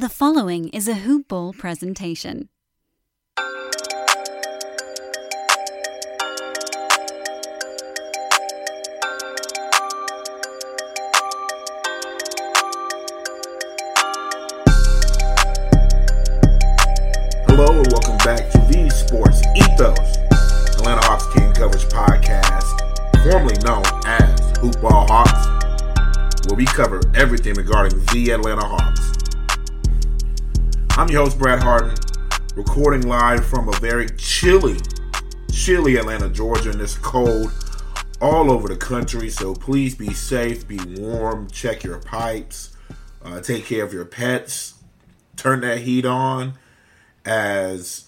The 0.00 0.08
following 0.08 0.70
is 0.70 0.88
a 0.88 0.94
Hoop 0.94 1.28
Ball 1.28 1.52
presentation. 1.52 2.48
Hello 17.44 17.68
and 17.68 17.92
welcome 17.92 18.16
back 18.24 18.48
to 18.52 18.58
the 18.72 18.88
Sports 18.88 19.42
Ethos 19.54 20.16
Atlanta 20.78 21.04
Hawks 21.04 21.26
King 21.34 21.52
Coverage 21.52 21.84
Podcast, 21.92 22.64
formerly 23.22 23.58
known 23.66 23.84
as 24.06 24.56
Hoop 24.60 24.80
Ball 24.80 25.06
Hawks, 25.10 26.46
where 26.48 26.56
we 26.56 26.64
cover 26.64 27.02
everything 27.14 27.52
regarding 27.52 28.02
the 28.06 28.30
Atlanta 28.30 28.64
Hawks. 28.64 28.99
I'm 31.00 31.08
your 31.08 31.24
host, 31.24 31.38
Brad 31.38 31.62
Harden, 31.62 31.94
recording 32.54 33.08
live 33.08 33.46
from 33.46 33.70
a 33.70 33.72
very 33.78 34.06
chilly, 34.18 34.76
chilly 35.50 35.96
Atlanta, 35.96 36.28
Georgia, 36.28 36.72
and 36.72 36.80
it's 36.82 36.98
cold 36.98 37.50
all 38.20 38.50
over 38.50 38.68
the 38.68 38.76
country. 38.76 39.30
So 39.30 39.54
please 39.54 39.94
be 39.94 40.12
safe, 40.12 40.68
be 40.68 40.78
warm, 40.98 41.48
check 41.48 41.84
your 41.84 42.00
pipes, 42.00 42.76
uh, 43.24 43.40
take 43.40 43.64
care 43.64 43.82
of 43.82 43.94
your 43.94 44.04
pets, 44.04 44.74
turn 45.36 45.62
that 45.62 45.78
heat 45.78 46.04
on 46.04 46.58
as 47.24 48.04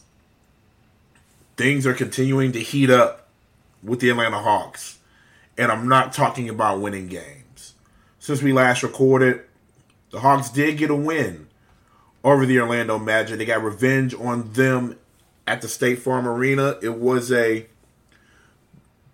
things 1.57 1.87
are 1.87 1.95
continuing 1.95 2.53
to 2.53 2.61
heat 2.61 2.91
up 2.91 3.27
with 3.83 4.01
the 4.01 4.11
Atlanta 4.11 4.41
Hawks. 4.41 4.99
And 5.57 5.73
I'm 5.73 5.89
not 5.89 6.13
talking 6.13 6.51
about 6.51 6.83
winning 6.83 7.07
games. 7.07 7.73
Since 8.19 8.43
we 8.43 8.53
last 8.53 8.83
recorded, 8.83 9.45
the 10.11 10.21
Hawks 10.21 10.51
did 10.51 10.77
get 10.77 10.91
a 10.91 10.95
win 10.95 11.49
over 12.25 12.47
the 12.47 12.61
Orlando 12.61 12.99
Magic. 12.99 13.39
They 13.39 13.45
got 13.45 13.63
revenge 13.63 14.15
on 14.15 14.53
them 14.53 14.99
at 15.47 15.63
the 15.63 15.69
State 15.69 16.01
Farm 16.01 16.27
Arena. 16.27 16.79
It 16.83 16.99
was 16.99 17.33
a 17.33 17.67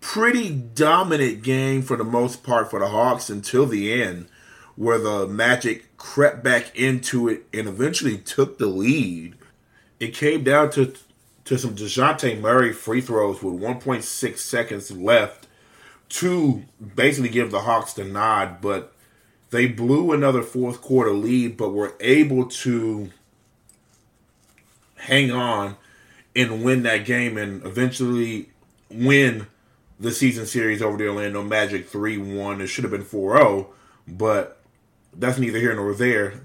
pretty 0.01 0.49
dominant 0.49 1.43
game 1.43 1.81
for 1.81 1.97
the 1.97 2.03
most 2.03 2.43
part 2.43 2.69
for 2.69 2.79
the 2.79 2.87
Hawks 2.87 3.29
until 3.29 3.65
the 3.65 4.01
end, 4.01 4.27
where 4.75 4.97
the 4.97 5.27
Magic 5.27 5.97
crept 5.97 6.43
back 6.43 6.75
into 6.77 7.27
it 7.27 7.45
and 7.53 7.67
eventually 7.67 8.17
took 8.17 8.57
the 8.57 8.67
lead 8.67 9.35
it 9.99 10.13
came 10.13 10.43
down 10.43 10.71
to 10.71 10.93
to 11.45 11.57
some 11.57 11.75
Dejounte 11.75 12.39
Murray 12.39 12.71
free 12.71 13.01
throws 13.01 13.41
with 13.41 13.59
1.6 13.59 14.37
seconds 14.37 14.91
left 14.91 15.47
to 16.09 16.63
basically 16.95 17.29
give 17.29 17.49
the 17.49 17.61
Hawks 17.61 17.93
the 17.93 18.03
nod, 18.03 18.61
but 18.61 18.93
they 19.51 19.67
blew 19.67 20.11
another 20.11 20.41
fourth 20.41 20.81
quarter 20.81 21.11
lead, 21.11 21.57
but 21.57 21.73
were 21.73 21.95
able 21.99 22.45
to 22.45 23.09
hang 24.95 25.31
on 25.31 25.77
and 26.35 26.63
win 26.63 26.83
that 26.83 27.05
game 27.05 27.37
and 27.37 27.65
eventually 27.65 28.49
win 28.89 29.47
the 29.99 30.11
season 30.11 30.45
series 30.45 30.81
over 30.81 30.97
the 30.97 31.07
Orlando 31.07 31.43
Magic 31.43 31.87
3 31.87 32.17
1. 32.17 32.61
It 32.61 32.67
should 32.67 32.83
have 32.83 32.91
been 32.91 33.03
4 33.03 33.37
0, 33.37 33.69
but 34.07 34.61
that's 35.13 35.39
neither 35.39 35.59
here 35.59 35.75
nor 35.75 35.93
there. 35.93 36.41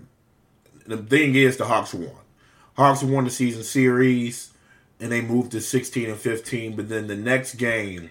The 0.87 0.97
thing 0.97 1.35
is, 1.35 1.57
the 1.57 1.67
Hawks 1.67 1.95
won. 1.95 2.11
Hawks 2.77 3.03
won 3.03 3.25
the 3.25 3.31
season 3.31 3.63
series 3.63 4.53
and 5.01 5.11
they 5.13 5.21
moved 5.21 5.53
to 5.53 5.61
16 5.61 6.11
and 6.11 6.19
15. 6.19 6.77
But 6.77 6.89
then 6.89 7.07
the 7.07 7.17
next 7.17 7.55
game, 7.55 8.11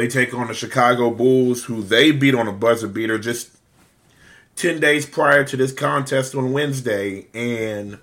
they 0.00 0.08
take 0.08 0.32
on 0.32 0.48
the 0.48 0.54
Chicago 0.54 1.10
Bulls, 1.10 1.64
who 1.64 1.82
they 1.82 2.10
beat 2.10 2.34
on 2.34 2.48
a 2.48 2.52
buzzer 2.52 2.88
beater 2.88 3.18
just 3.18 3.50
10 4.56 4.80
days 4.80 5.04
prior 5.04 5.44
to 5.44 5.58
this 5.58 5.74
contest 5.74 6.34
on 6.34 6.54
Wednesday. 6.54 7.26
And 7.34 7.98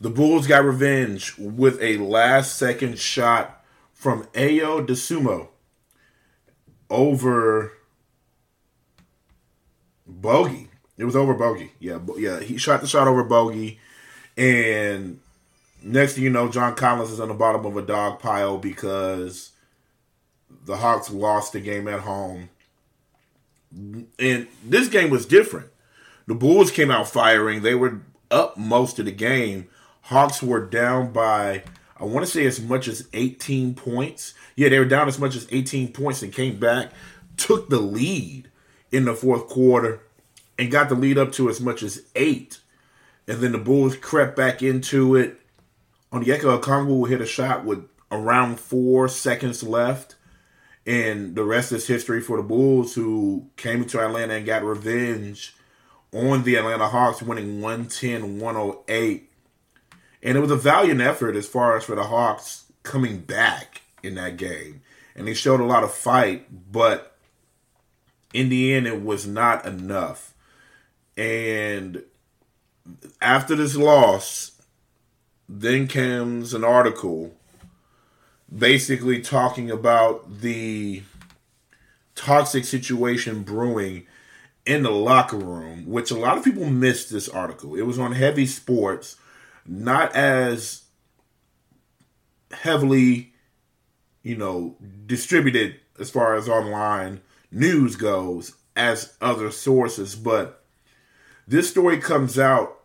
the 0.00 0.08
Bulls 0.08 0.46
got 0.46 0.64
revenge 0.64 1.36
with 1.36 1.78
a 1.82 1.98
last 1.98 2.56
second 2.56 2.98
shot 2.98 3.62
from 3.92 4.24
Ayo 4.32 4.86
Dosunmu 4.86 5.48
over 6.88 7.74
Bogey. 10.06 10.70
It 10.96 11.04
was 11.04 11.16
over 11.16 11.34
Bogey. 11.34 11.72
Yeah, 11.80 11.98
yeah. 12.16 12.40
He 12.40 12.56
shot 12.56 12.80
the 12.80 12.86
shot 12.86 13.08
over 13.08 13.24
Bogey, 13.24 13.78
and 14.38 15.20
next 15.82 16.14
thing 16.14 16.24
you 16.24 16.30
know, 16.30 16.48
John 16.48 16.74
Collins 16.76 17.10
is 17.10 17.20
on 17.20 17.28
the 17.28 17.34
bottom 17.34 17.66
of 17.66 17.76
a 17.76 17.82
dog 17.82 18.20
pile 18.20 18.56
because 18.56 19.50
the 20.64 20.76
Hawks 20.76 21.10
lost 21.10 21.52
the 21.52 21.60
game 21.60 21.88
at 21.88 22.00
home. 22.00 22.50
And 24.18 24.46
this 24.64 24.88
game 24.88 25.10
was 25.10 25.26
different. 25.26 25.68
The 26.26 26.34
Bulls 26.34 26.70
came 26.70 26.90
out 26.90 27.08
firing. 27.08 27.62
They 27.62 27.74
were 27.74 28.00
up 28.30 28.56
most 28.56 28.98
of 28.98 29.04
the 29.04 29.12
game. 29.12 29.68
Hawks 30.02 30.42
were 30.42 30.64
down 30.64 31.12
by 31.12 31.64
I 31.98 32.04
want 32.04 32.26
to 32.26 32.30
say 32.30 32.44
as 32.44 32.60
much 32.60 32.88
as 32.88 33.08
18 33.12 33.74
points. 33.74 34.34
Yeah, 34.56 34.68
they 34.68 34.78
were 34.78 34.84
down 34.84 35.08
as 35.08 35.18
much 35.18 35.36
as 35.36 35.46
18 35.50 35.92
points 35.92 36.22
and 36.22 36.32
came 36.32 36.58
back, 36.58 36.90
took 37.36 37.68
the 37.68 37.78
lead 37.78 38.50
in 38.90 39.04
the 39.04 39.14
fourth 39.14 39.46
quarter 39.48 40.00
and 40.58 40.70
got 40.70 40.88
the 40.88 40.94
lead 40.94 41.18
up 41.18 41.32
to 41.32 41.48
as 41.48 41.60
much 41.60 41.82
as 41.82 42.02
eight. 42.14 42.58
And 43.26 43.40
then 43.40 43.52
the 43.52 43.58
Bulls 43.58 43.96
crept 43.96 44.36
back 44.36 44.62
into 44.62 45.16
it. 45.16 45.40
Onyeka 46.12 46.60
Okongwu 46.60 47.08
hit 47.08 47.20
a 47.20 47.26
shot 47.26 47.64
with 47.64 47.88
around 48.10 48.60
four 48.60 49.08
seconds 49.08 49.62
left. 49.62 50.13
And 50.86 51.34
the 51.34 51.44
rest 51.44 51.72
is 51.72 51.86
history 51.86 52.20
for 52.20 52.36
the 52.36 52.42
Bulls, 52.42 52.94
who 52.94 53.48
came 53.56 53.84
to 53.86 54.00
Atlanta 54.00 54.34
and 54.34 54.46
got 54.46 54.62
revenge 54.62 55.54
on 56.12 56.44
the 56.44 56.56
Atlanta 56.56 56.88
Hawks, 56.88 57.22
winning 57.22 57.60
110 57.60 58.38
108. 58.38 59.30
And 60.22 60.38
it 60.38 60.40
was 60.40 60.50
a 60.50 60.56
valiant 60.56 61.00
effort 61.00 61.36
as 61.36 61.46
far 61.46 61.76
as 61.76 61.84
for 61.84 61.96
the 61.96 62.04
Hawks 62.04 62.64
coming 62.82 63.18
back 63.18 63.82
in 64.02 64.14
that 64.14 64.36
game. 64.36 64.82
And 65.16 65.26
they 65.26 65.34
showed 65.34 65.60
a 65.60 65.64
lot 65.64 65.84
of 65.84 65.92
fight, 65.92 66.72
but 66.72 67.16
in 68.32 68.48
the 68.48 68.74
end, 68.74 68.86
it 68.86 69.02
was 69.02 69.26
not 69.26 69.64
enough. 69.64 70.34
And 71.16 72.02
after 73.20 73.54
this 73.54 73.76
loss, 73.76 74.60
then 75.48 75.88
comes 75.88 76.52
an 76.52 76.64
article 76.64 77.32
basically 78.56 79.20
talking 79.20 79.70
about 79.70 80.40
the 80.40 81.02
toxic 82.14 82.64
situation 82.64 83.42
brewing 83.42 84.06
in 84.66 84.82
the 84.82 84.90
locker 84.90 85.36
room, 85.36 85.86
which 85.86 86.10
a 86.10 86.18
lot 86.18 86.38
of 86.38 86.44
people 86.44 86.64
missed 86.70 87.10
this 87.10 87.28
article. 87.28 87.74
It 87.74 87.82
was 87.82 87.98
on 87.98 88.12
heavy 88.12 88.46
sports, 88.46 89.16
not 89.66 90.14
as 90.14 90.84
heavily, 92.50 93.32
you 94.22 94.36
know, 94.36 94.76
distributed 95.06 95.76
as 95.98 96.10
far 96.10 96.34
as 96.34 96.48
online 96.48 97.20
news 97.50 97.96
goes 97.96 98.54
as 98.76 99.14
other 99.20 99.50
sources, 99.50 100.16
but 100.16 100.64
this 101.46 101.70
story 101.70 101.98
comes 101.98 102.38
out 102.38 102.80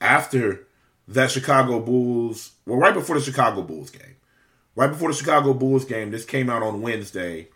after 0.00 0.66
that 1.08 1.30
Chicago 1.30 1.80
Bulls, 1.80 2.52
well, 2.66 2.78
right 2.78 2.94
before 2.94 3.18
the 3.18 3.24
Chicago 3.24 3.62
Bulls 3.62 3.90
game. 3.90 4.16
Right 4.76 4.90
before 4.90 5.10
the 5.10 5.16
Chicago 5.16 5.52
Bulls 5.52 5.84
game, 5.84 6.10
this 6.10 6.24
came 6.24 6.48
out 6.48 6.62
on 6.62 6.82
Wednesday. 6.82 7.48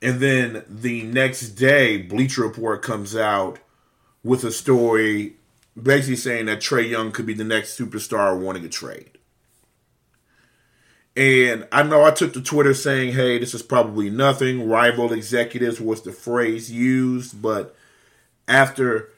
And 0.00 0.20
then 0.20 0.64
the 0.68 1.02
next 1.02 1.50
day, 1.50 1.98
Bleacher 1.98 2.42
Report 2.42 2.82
comes 2.82 3.14
out 3.16 3.58
with 4.22 4.44
a 4.44 4.52
story 4.52 5.36
basically 5.80 6.16
saying 6.16 6.46
that 6.46 6.60
Trae 6.60 6.88
Young 6.88 7.12
could 7.12 7.26
be 7.26 7.34
the 7.34 7.44
next 7.44 7.78
superstar 7.78 8.38
wanting 8.38 8.64
a 8.64 8.68
trade. 8.68 9.18
And 11.16 11.68
I 11.70 11.84
know 11.84 12.04
I 12.04 12.10
took 12.10 12.32
to 12.32 12.42
Twitter 12.42 12.74
saying, 12.74 13.12
hey, 13.12 13.38
this 13.38 13.54
is 13.54 13.62
probably 13.62 14.10
nothing. 14.10 14.68
Rival 14.68 15.12
executives 15.12 15.80
was 15.80 16.02
the 16.02 16.12
phrase 16.12 16.72
used. 16.72 17.40
But 17.40 17.76
after 18.48 19.10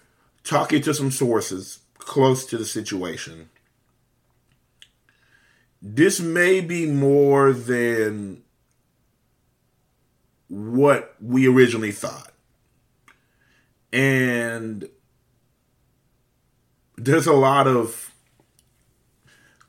talking 0.44 0.82
to 0.82 0.92
some 0.92 1.10
sources 1.10 1.80
close 1.98 2.44
to 2.46 2.58
the 2.58 2.66
situation, 2.66 3.48
this 5.82 6.20
may 6.20 6.60
be 6.60 6.86
more 6.86 7.52
than 7.52 8.42
what 10.48 11.14
we 11.20 11.48
originally 11.48 11.92
thought. 11.92 12.32
And 13.92 14.88
there's 16.96 17.26
a 17.26 17.32
lot 17.32 17.66
of 17.66 18.12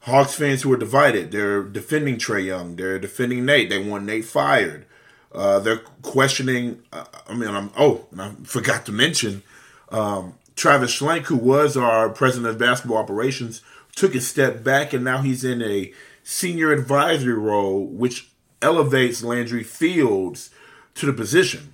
Hawks 0.01 0.35
fans 0.35 0.61
who 0.61 0.71
are 0.71 0.77
divided. 0.77 1.31
They're 1.31 1.63
defending 1.63 2.15
Trae 2.15 2.45
Young. 2.45 2.77
They're 2.77 2.99
defending 2.99 3.45
Nate. 3.45 3.69
They 3.69 3.77
want 3.77 4.05
Nate 4.05 4.25
fired. 4.25 4.85
Uh, 5.33 5.59
they're 5.59 5.81
questioning. 6.01 6.81
Uh, 6.93 7.05
I 7.27 7.35
mean, 7.35 7.49
I'm, 7.49 7.71
oh, 7.77 8.05
and 8.11 8.21
I 8.21 8.31
forgot 8.43 8.85
to 8.85 8.91
mention 8.91 9.43
um, 9.89 10.35
Travis 10.55 10.97
Schlenk, 10.97 11.25
who 11.25 11.35
was 11.35 11.75
our 11.75 12.09
president 12.09 12.49
of 12.49 12.57
basketball 12.57 12.97
operations, 12.97 13.61
took 13.97 14.15
a 14.15 14.21
step 14.21 14.63
back 14.63 14.93
and 14.93 15.03
now 15.03 15.17
he's 15.23 15.43
in 15.43 15.61
a 15.61 15.91
senior 16.23 16.71
advisory 16.71 17.33
role, 17.33 17.83
which 17.85 18.29
elevates 18.61 19.23
Landry 19.23 19.63
Fields 19.63 20.51
to 20.95 21.05
the 21.07 21.13
position. 21.13 21.73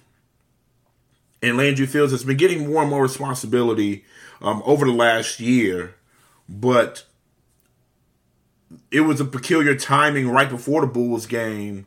and 1.44 1.58
Landry 1.58 1.86
Fields 1.86 2.14
has 2.14 2.24
been 2.24 2.38
getting 2.38 2.72
more 2.72 2.82
and 2.82 2.90
more 2.90 3.04
responsibility 3.04 4.06
um, 4.42 4.64
over 4.66 4.86
the 4.86 4.94
last 4.94 5.42
year, 5.42 5.96
but 6.48 7.06
it 8.92 9.02
was 9.02 9.20
a 9.20 9.26
peculiar 9.26 9.76
timing 9.76 10.30
right 10.30 10.50
before 10.50 10.82
the 10.82 10.88
Bulls 10.88 11.26
game. 11.26 11.86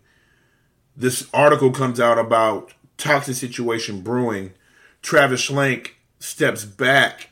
This 0.94 1.26
article 1.32 1.70
comes 1.70 1.98
out 1.98 2.18
about 2.18 2.74
toxic 2.98 3.36
situation 3.36 4.02
brewing. 4.02 4.52
Travis 5.00 5.48
Schlenk 5.48 5.92
steps 6.18 6.66
back 6.66 7.30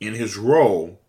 in 0.00 0.14
his 0.14 0.36
role. 0.36 1.00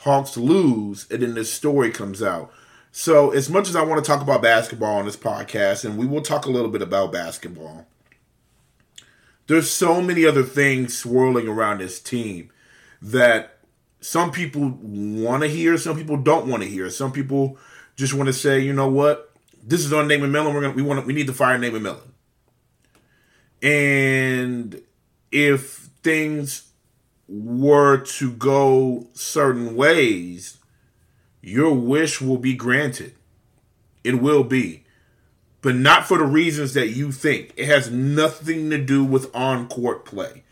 Hawks 0.00 0.36
lose, 0.36 1.06
and 1.10 1.22
then 1.22 1.34
this 1.34 1.52
story 1.52 1.90
comes 1.90 2.22
out. 2.22 2.52
So, 2.90 3.30
as 3.30 3.48
much 3.50 3.68
as 3.68 3.76
I 3.76 3.82
want 3.82 4.02
to 4.02 4.08
talk 4.10 4.22
about 4.22 4.42
basketball 4.42 4.96
on 4.96 5.04
this 5.04 5.16
podcast, 5.16 5.84
and 5.84 5.98
we 5.98 6.06
will 6.06 6.22
talk 6.22 6.46
a 6.46 6.50
little 6.50 6.70
bit 6.70 6.82
about 6.82 7.12
basketball, 7.12 7.86
there's 9.46 9.70
so 9.70 10.00
many 10.00 10.24
other 10.24 10.42
things 10.42 10.96
swirling 10.96 11.48
around 11.48 11.78
this 11.78 12.00
team 12.00 12.50
that 13.02 13.58
some 14.00 14.32
people 14.32 14.78
want 14.80 15.42
to 15.42 15.48
hear, 15.48 15.76
some 15.76 15.96
people 15.96 16.16
don't 16.16 16.46
want 16.46 16.62
to 16.62 16.68
hear. 16.68 16.88
Some 16.88 17.12
people 17.12 17.58
just 17.96 18.14
want 18.14 18.28
to 18.28 18.32
say, 18.32 18.60
you 18.60 18.72
know 18.72 18.88
what, 18.88 19.30
this 19.62 19.84
is 19.84 19.92
on 19.92 20.08
Nate 20.08 20.20
McMillan. 20.20 20.54
We're 20.54 20.62
gonna 20.62 20.74
we 20.74 20.82
want 20.82 21.06
we 21.06 21.12
need 21.12 21.26
to 21.26 21.34
fire 21.34 21.58
Nate 21.58 21.74
McMillan. 21.74 22.08
And 23.62 24.80
if 25.30 25.90
things 26.02 26.69
were 27.30 27.98
to 27.98 28.32
go 28.32 29.06
certain 29.14 29.76
ways, 29.76 30.58
your 31.40 31.72
wish 31.72 32.20
will 32.20 32.38
be 32.38 32.54
granted. 32.54 33.14
It 34.02 34.20
will 34.20 34.42
be. 34.42 34.84
But 35.62 35.76
not 35.76 36.06
for 36.06 36.18
the 36.18 36.24
reasons 36.24 36.74
that 36.74 36.88
you 36.88 37.12
think. 37.12 37.52
It 37.56 37.66
has 37.66 37.90
nothing 37.90 38.70
to 38.70 38.78
do 38.78 39.04
with 39.04 39.34
on 39.34 39.68
court 39.68 40.04
play. 40.04 40.42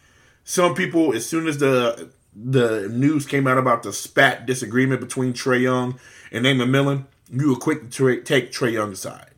Some 0.44 0.75
people, 0.75 1.12
as 1.14 1.26
soon 1.26 1.48
as 1.48 1.58
the 1.58 2.10
the 2.40 2.88
news 2.88 3.26
came 3.26 3.48
out 3.48 3.58
about 3.58 3.82
the 3.82 3.92
spat 3.92 4.46
disagreement 4.46 5.00
between 5.00 5.32
Trae 5.32 5.62
Young 5.62 5.98
and 6.30 6.44
Nate 6.44 6.69
Millen, 6.69 7.06
you 7.32 7.50
were 7.50 7.56
quick 7.56 7.90
to 7.90 8.20
take 8.20 8.52
Trae 8.52 8.72
Young's 8.72 9.00
side. 9.00 9.32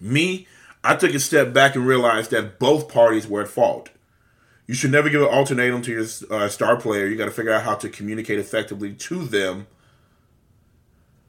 Me, 0.00 0.46
I 0.82 0.96
took 0.96 1.12
a 1.12 1.20
step 1.20 1.52
back 1.52 1.74
and 1.74 1.86
realized 1.86 2.30
that 2.30 2.58
both 2.58 2.88
parties 2.88 3.26
were 3.26 3.42
at 3.42 3.48
fault. 3.48 3.90
You 4.68 4.74
should 4.74 4.92
never 4.92 5.08
give 5.08 5.22
an 5.22 5.28
ultimatum 5.32 5.80
to 5.82 5.90
your 5.90 6.04
uh, 6.30 6.48
star 6.50 6.76
player. 6.76 7.06
You 7.06 7.16
got 7.16 7.24
to 7.24 7.30
figure 7.30 7.52
out 7.52 7.62
how 7.62 7.74
to 7.76 7.88
communicate 7.88 8.38
effectively 8.38 8.92
to 8.92 9.24
them. 9.24 9.66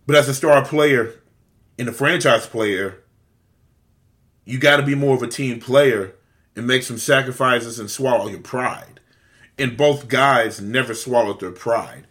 But 0.06 0.18
as 0.18 0.28
a 0.28 0.34
star 0.34 0.64
player 0.66 1.22
and 1.80 1.88
a 1.88 1.94
franchise 1.94 2.46
player, 2.46 3.02
you 4.44 4.60
got 4.60 4.78
to 4.78 4.84
be 4.84 4.94
more 4.94 5.16
of 5.16 5.24
a 5.24 5.28
team 5.28 5.62
player 5.62 6.16
and 6.54 6.68
make 6.68 6.84
some 6.84 6.98
sacrifices 6.98 7.80
and 7.80 7.90
swallow 7.90 8.28
your 8.28 8.42
pride. 8.42 9.00
And 9.58 9.78
both 9.78 10.10
guys 10.10 10.60
never 10.60 10.94
swallowed 10.94 11.40
their 11.40 11.52
pride. 11.52 12.08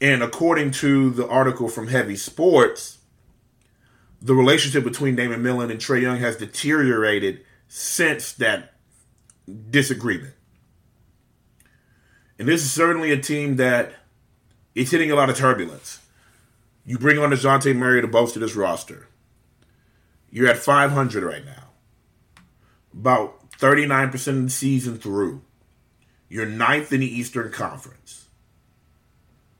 And 0.00 0.20
according 0.20 0.72
to 0.72 1.10
the 1.10 1.28
article 1.28 1.68
from 1.68 1.88
Heavy 1.88 2.16
Sports, 2.16 2.98
the 4.20 4.34
relationship 4.34 4.82
between 4.82 5.14
Nate 5.14 5.38
Millen 5.38 5.70
and 5.70 5.78
Trae 5.78 6.02
Young 6.02 6.18
has 6.18 6.36
deteriorated 6.36 7.44
since 7.68 8.32
that 8.32 8.74
disagreement. 9.70 10.34
And 12.42 12.48
this 12.48 12.64
is 12.64 12.72
certainly 12.72 13.12
a 13.12 13.16
team 13.16 13.54
that 13.58 13.92
is 14.74 14.90
hitting 14.90 15.12
a 15.12 15.14
lot 15.14 15.30
of 15.30 15.36
turbulence. 15.36 16.00
You 16.84 16.98
bring 16.98 17.16
on 17.16 17.30
DeJounte 17.30 17.76
Murray 17.76 18.00
to 18.00 18.08
bolster 18.08 18.40
this 18.40 18.56
roster. 18.56 19.06
You're 20.28 20.48
at 20.48 20.56
500 20.56 21.22
right 21.22 21.44
now. 21.44 21.68
About 22.92 23.52
39% 23.60 24.26
of 24.26 24.42
the 24.42 24.50
season 24.50 24.98
through. 24.98 25.42
You're 26.28 26.44
ninth 26.44 26.92
in 26.92 26.98
the 26.98 27.06
Eastern 27.06 27.52
Conference. 27.52 28.26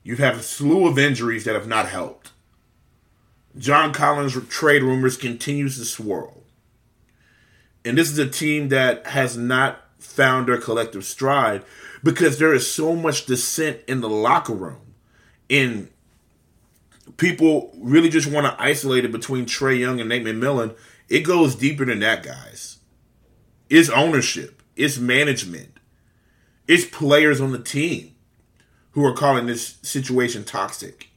You've 0.03 0.19
had 0.19 0.35
a 0.35 0.43
slew 0.43 0.85
of 0.85 0.99
injuries 0.99 1.45
that 1.45 1.55
have 1.55 1.69
not 1.69 1.87
helped. 1.87 2.31
John 3.57 3.93
Collins 3.93 4.37
trade 4.49 4.83
rumors 4.83 5.15
continues 5.15 5.77
to 5.77 5.85
swirl. 5.85 6.43
And 7.85 7.97
this 7.97 8.11
is 8.11 8.17
a 8.17 8.27
team 8.27 8.67
that 8.67 9.07
has 9.07 9.37
not 9.37 9.82
found 10.03 10.47
their 10.47 10.57
collective 10.57 11.05
stride 11.05 11.63
because 12.03 12.37
there 12.37 12.53
is 12.53 12.71
so 12.71 12.95
much 12.95 13.25
dissent 13.25 13.79
in 13.87 14.01
the 14.01 14.09
locker 14.09 14.53
room. 14.53 14.93
And 15.49 15.89
people 17.17 17.71
really 17.77 18.09
just 18.09 18.29
want 18.29 18.45
to 18.45 18.61
isolate 18.61 19.05
it 19.05 19.11
between 19.11 19.45
Trae 19.45 19.79
Young 19.79 19.99
and 19.99 20.09
Nate 20.09 20.23
McMillan. 20.23 20.75
It 21.09 21.21
goes 21.21 21.55
deeper 21.55 21.85
than 21.85 21.99
that, 21.99 22.23
guys. 22.23 22.79
It's 23.69 23.89
ownership, 23.89 24.61
it's 24.75 24.97
management, 24.97 25.77
it's 26.67 26.85
players 26.85 27.41
on 27.41 27.51
the 27.51 27.59
team 27.59 28.15
who 28.91 29.05
are 29.05 29.13
calling 29.13 29.47
this 29.47 29.77
situation 29.81 30.43
toxic. 30.43 31.09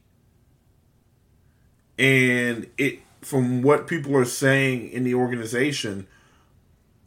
And 1.99 2.67
it 2.77 2.99
from 3.21 3.61
what 3.61 3.87
people 3.87 4.15
are 4.15 4.25
saying 4.25 4.89
in 4.89 5.03
the 5.03 5.13
organization, 5.13 6.07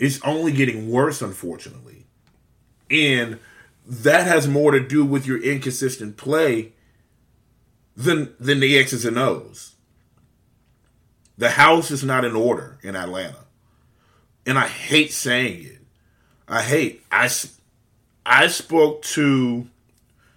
it's 0.01 0.21
only 0.25 0.51
getting 0.51 0.91
worse, 0.91 1.21
unfortunately. 1.21 2.07
And 2.91 3.39
that 3.87 4.27
has 4.27 4.49
more 4.49 4.73
to 4.73 4.81
do 4.81 5.05
with 5.05 5.27
your 5.27 5.41
inconsistent 5.41 6.17
play 6.17 6.73
than 7.95 8.35
than 8.41 8.61
the 8.61 8.79
X's 8.79 9.05
and 9.05 9.19
O's. 9.19 9.77
The 11.37 11.51
house 11.51 11.91
is 11.91 12.03
not 12.03 12.25
in 12.25 12.35
order 12.35 12.79
in 12.83 12.97
Atlanta. 12.97 13.45
And 14.47 14.59
I 14.59 14.67
hate 14.67 15.13
saying 15.13 15.65
it. 15.65 15.79
I 16.49 16.63
hate 16.63 17.05
I 17.13 17.31
I 18.25 18.47
spoke 18.47 19.03
to 19.03 19.69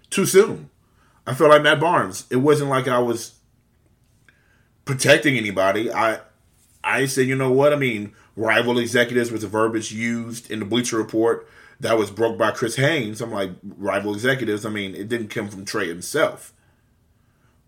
too 0.09 0.25
soon. 0.25 0.69
I 1.25 1.33
felt 1.33 1.51
like 1.51 1.63
Matt 1.63 1.79
Barnes. 1.79 2.25
It 2.29 2.37
wasn't 2.37 2.69
like 2.69 2.89
I 2.89 2.99
was 2.99 3.35
protecting 4.83 5.37
anybody. 5.37 5.91
I 5.91 6.19
I 6.83 7.05
said, 7.05 7.27
you 7.27 7.35
know 7.35 7.51
what? 7.51 7.71
I 7.71 7.77
mean, 7.77 8.13
rival 8.35 8.77
executives 8.79 9.31
was 9.31 9.41
the 9.41 9.47
verbiage 9.47 9.91
used 9.91 10.49
in 10.49 10.59
the 10.59 10.65
Bleacher 10.65 10.97
Report 10.97 11.47
that 11.79 11.97
was 11.97 12.11
broke 12.11 12.37
by 12.37 12.51
Chris 12.51 12.75
Haynes. 12.77 13.21
I'm 13.21 13.31
like, 13.31 13.51
rival 13.63 14.13
executives. 14.13 14.65
I 14.65 14.69
mean, 14.69 14.95
it 14.95 15.09
didn't 15.09 15.29
come 15.29 15.49
from 15.49 15.65
Trae 15.65 15.87
himself. 15.87 16.53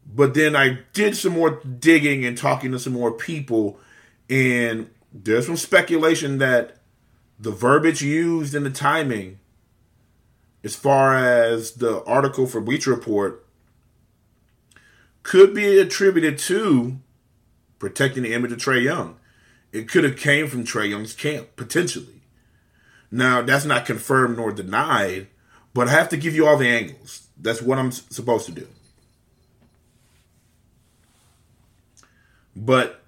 But 0.06 0.34
then 0.34 0.56
I 0.56 0.80
did 0.94 1.18
some 1.18 1.34
more 1.34 1.62
digging 1.64 2.26
and 2.26 2.38
talking 2.38 2.72
to 2.72 2.80
some 2.80 2.94
more 2.94 3.12
people, 3.12 3.80
and 4.30 4.90
there's 5.12 5.48
some 5.48 5.58
speculation 5.58 6.38
that 6.38 6.78
the 7.40 7.52
verbiage 7.52 8.02
used 8.02 8.54
and 8.56 8.66
the 8.66 8.70
timing 8.70 9.40
as 10.64 10.76
far 10.76 11.16
as 11.16 11.74
the 11.74 12.04
article 12.06 12.46
for 12.46 12.62
Bleacher 12.62 12.92
Report 12.92 13.46
could 15.24 15.54
be 15.54 15.80
attributed 15.80 16.38
to 16.38 16.98
protecting 17.80 18.24
the 18.24 18.34
image 18.34 18.52
of 18.52 18.60
Trae 18.60 18.84
Young. 18.84 19.18
It 19.76 19.90
could 19.90 20.06
have 20.06 20.16
came 20.16 20.48
from 20.48 20.64
Trae 20.64 20.90
Young's 20.90 21.14
camp, 21.14 21.58
potentially. 21.58 22.22
Now, 23.12 23.42
that's 23.42 23.66
not 23.66 23.86
confirmed 23.86 24.38
nor 24.38 24.54
denied, 24.54 25.28
but 25.74 25.90
I 25.90 25.92
have 25.92 26.08
to 26.10 26.18
give 26.18 26.34
you 26.34 26.48
all 26.48 26.56
the 26.56 26.70
angles. 26.70 27.28
That's 27.38 27.62
what 27.62 27.78
I'm 27.78 27.92
supposed 27.92 28.46
to 28.46 28.54
do. 28.54 28.70
But 32.56 33.04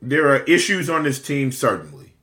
there 0.00 0.26
are 0.28 0.42
issues 0.44 0.88
on 0.88 1.02
this 1.02 1.20
team, 1.20 1.52
certainly. 1.52 2.14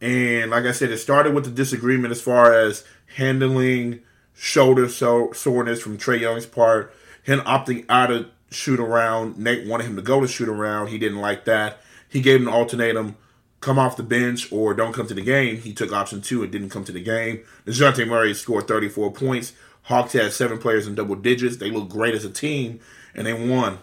And 0.00 0.50
like 0.50 0.64
I 0.64 0.72
said, 0.72 0.90
it 0.90 0.98
started 0.98 1.34
with 1.34 1.44
the 1.44 1.52
disagreement 1.52 2.10
as 2.10 2.20
far 2.20 2.52
as 2.52 2.82
handling 3.14 4.00
shoulder 4.34 4.88
so- 4.88 5.30
soreness 5.30 5.80
from 5.80 5.98
Trae 5.98 6.18
Young's 6.18 6.46
part, 6.46 6.92
him 7.22 7.38
opting 7.42 7.86
out 7.88 8.10
of 8.10 8.26
shoot 8.50 8.80
around. 8.80 9.38
Nate 9.38 9.68
wanted 9.68 9.84
him 9.84 9.94
to 9.94 10.02
go 10.02 10.20
to 10.20 10.26
shoot 10.26 10.48
around. 10.48 10.88
He 10.88 10.98
didn't 10.98 11.20
like 11.20 11.44
that. 11.44 11.80
He 12.08 12.20
gave 12.20 12.40
an 12.40 12.48
ultimatum 12.48 13.16
come 13.60 13.78
off 13.78 13.96
the 13.96 14.02
bench 14.02 14.52
or 14.52 14.74
don't 14.74 14.92
come 14.92 15.06
to 15.06 15.14
the 15.14 15.22
game. 15.22 15.56
He 15.56 15.72
took 15.72 15.92
option 15.92 16.20
two 16.20 16.42
and 16.42 16.52
didn't 16.52 16.70
come 16.70 16.84
to 16.84 16.92
the 16.92 17.02
game. 17.02 17.42
DeJounte 17.66 18.06
Murray 18.06 18.34
scored 18.34 18.68
34 18.68 19.12
points. 19.12 19.54
Hawks 19.82 20.12
had 20.12 20.32
seven 20.32 20.58
players 20.58 20.86
in 20.86 20.94
double 20.94 21.14
digits. 21.16 21.56
They 21.56 21.70
looked 21.70 21.90
great 21.90 22.14
as 22.14 22.24
a 22.24 22.30
team, 22.30 22.80
and 23.14 23.26
they 23.26 23.32
won 23.32 23.78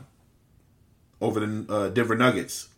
over 1.21 1.39
the 1.39 1.73
uh, 1.73 1.89
Denver 1.89 2.15
Nuggets. 2.15 2.69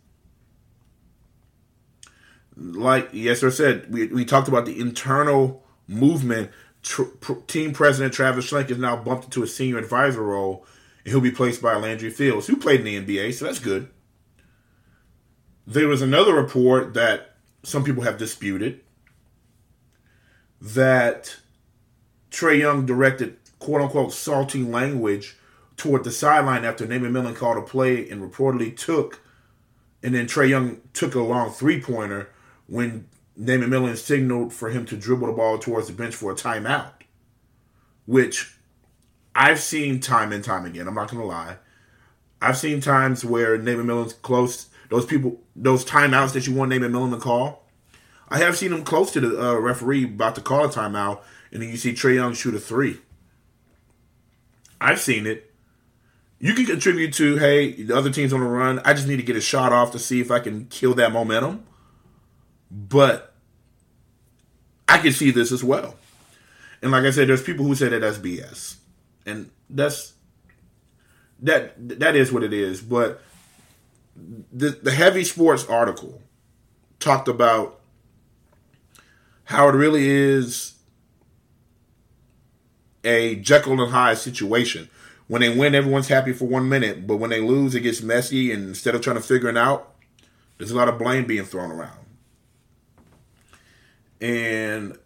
Like 2.56 3.12
Yesser 3.12 3.52
said, 3.52 3.92
we, 3.92 4.06
we 4.06 4.24
talked 4.24 4.48
about 4.48 4.64
the 4.64 4.80
internal 4.80 5.62
movement 5.86 6.50
tr- 6.82 7.02
pr- 7.02 7.34
team 7.46 7.72
president 7.72 8.14
Travis 8.14 8.50
Schlenk 8.50 8.70
is 8.70 8.78
now 8.78 8.96
bumped 8.96 9.26
into 9.26 9.42
a 9.42 9.46
senior 9.46 9.78
advisor 9.78 10.22
role, 10.22 10.64
and 11.04 11.12
he'll 11.12 11.20
be 11.20 11.30
placed 11.30 11.60
by 11.60 11.74
Landry 11.74 12.10
Fields, 12.10 12.46
who 12.46 12.56
played 12.56 12.80
in 12.80 13.04
the 13.04 13.18
NBA, 13.18 13.34
so 13.34 13.44
that's 13.44 13.58
good. 13.58 13.90
There 15.66 15.88
was 15.88 16.00
another 16.00 16.32
report 16.32 16.94
that 16.94 17.34
some 17.64 17.82
people 17.82 18.04
have 18.04 18.18
disputed 18.18 18.80
that 20.60 21.36
Trae 22.30 22.60
Young 22.60 22.86
directed 22.86 23.36
quote 23.58 23.82
unquote 23.82 24.12
salty 24.12 24.62
language 24.62 25.36
toward 25.76 26.04
the 26.04 26.12
sideline 26.12 26.64
after 26.64 26.86
Nate 26.86 27.02
Millen 27.02 27.34
called 27.34 27.58
a 27.58 27.62
play 27.62 28.08
and 28.08 28.22
reportedly 28.22 28.76
took, 28.76 29.20
and 30.02 30.14
then 30.14 30.26
Trae 30.26 30.48
Young 30.48 30.80
took 30.92 31.14
a 31.14 31.20
long 31.20 31.50
three 31.50 31.80
pointer 31.80 32.30
when 32.66 33.08
Nate 33.36 33.60
McMillan 33.60 33.96
signaled 33.96 34.52
for 34.52 34.70
him 34.70 34.86
to 34.86 34.96
dribble 34.96 35.26
the 35.26 35.32
ball 35.32 35.58
towards 35.58 35.88
the 35.88 35.92
bench 35.92 36.14
for 36.14 36.30
a 36.30 36.34
timeout, 36.34 36.92
which 38.06 38.56
I've 39.34 39.60
seen 39.60 40.00
time 40.00 40.32
and 40.32 40.42
time 40.42 40.64
again. 40.64 40.88
I'm 40.88 40.94
not 40.94 41.10
going 41.10 41.20
to 41.20 41.26
lie. 41.26 41.56
I've 42.40 42.56
seen 42.56 42.80
times 42.80 43.24
where 43.24 43.58
Nate 43.58 43.76
McMillan's 43.76 44.14
close. 44.14 44.68
Those 44.88 45.06
people, 45.06 45.40
those 45.54 45.84
timeouts 45.84 46.32
that 46.32 46.46
you 46.46 46.54
want 46.54 46.70
Nate 46.70 46.82
McMillan 46.82 47.12
to 47.12 47.18
call, 47.18 47.64
I 48.28 48.38
have 48.38 48.56
seen 48.56 48.72
him 48.72 48.84
close 48.84 49.12
to 49.12 49.20
the 49.20 49.50
uh, 49.50 49.54
referee 49.54 50.04
about 50.04 50.34
to 50.36 50.40
call 50.40 50.64
a 50.64 50.68
timeout, 50.68 51.20
and 51.52 51.62
then 51.62 51.70
you 51.70 51.76
see 51.76 51.92
Trae 51.92 52.16
Young 52.16 52.34
shoot 52.34 52.54
a 52.54 52.60
three. 52.60 52.98
I've 54.80 55.00
seen 55.00 55.26
it. 55.26 55.52
You 56.38 56.54
can 56.54 56.66
contribute 56.66 57.14
to, 57.14 57.36
hey, 57.36 57.82
the 57.82 57.96
other 57.96 58.10
team's 58.10 58.32
on 58.32 58.40
the 58.40 58.46
run. 58.46 58.80
I 58.84 58.92
just 58.92 59.08
need 59.08 59.16
to 59.16 59.22
get 59.22 59.36
a 59.36 59.40
shot 59.40 59.72
off 59.72 59.92
to 59.92 59.98
see 59.98 60.20
if 60.20 60.30
I 60.30 60.38
can 60.38 60.66
kill 60.66 60.92
that 60.94 61.12
momentum. 61.12 61.64
But 62.70 63.32
I 64.86 64.98
can 64.98 65.12
see 65.12 65.30
this 65.30 65.50
as 65.50 65.64
well. 65.64 65.96
And 66.82 66.90
like 66.90 67.04
I 67.04 67.10
said, 67.10 67.28
there's 67.28 67.42
people 67.42 67.64
who 67.64 67.74
say 67.74 67.88
that 67.88 68.00
that's 68.00 68.18
BS. 68.18 68.76
And 69.24 69.50
that's 69.70 70.12
that 71.40 71.74
that 72.00 72.16
is 72.16 72.32
what 72.32 72.42
it 72.42 72.52
is. 72.52 72.80
But 72.80 73.22
the 74.52 74.70
the 74.70 74.90
heavy 74.90 75.24
sports 75.24 75.64
article 75.66 76.22
talked 76.98 77.28
about 77.28 77.80
how 79.44 79.68
it 79.68 79.72
really 79.72 80.08
is 80.08 80.74
a 83.04 83.36
Jekyll 83.36 83.80
and 83.80 83.92
Hyde 83.92 84.18
situation. 84.18 84.90
When 85.28 85.40
they 85.40 85.56
win, 85.56 85.74
everyone's 85.74 86.08
happy 86.08 86.32
for 86.32 86.46
one 86.46 86.68
minute, 86.68 87.06
but 87.06 87.16
when 87.16 87.30
they 87.30 87.40
lose, 87.40 87.74
it 87.74 87.80
gets 87.80 88.02
messy. 88.02 88.52
And 88.52 88.68
instead 88.68 88.94
of 88.94 89.00
trying 89.00 89.16
to 89.16 89.22
figure 89.22 89.48
it 89.48 89.56
out, 89.56 89.94
there's 90.58 90.70
a 90.70 90.76
lot 90.76 90.88
of 90.88 90.98
blame 90.98 91.24
being 91.24 91.44
thrown 91.44 91.70
around. 91.70 91.98
And 94.20 94.98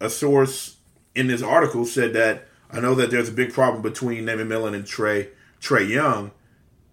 a 0.00 0.10
source 0.10 0.76
in 1.14 1.26
this 1.26 1.42
article 1.42 1.84
said 1.84 2.12
that 2.14 2.46
I 2.70 2.80
know 2.80 2.94
that 2.94 3.10
there's 3.10 3.28
a 3.28 3.32
big 3.32 3.52
problem 3.52 3.82
between 3.82 4.24
Nate 4.24 4.38
McMillan 4.38 4.74
and 4.74 4.86
Trey 4.86 5.28
Trae 5.60 5.88
Young, 5.88 6.30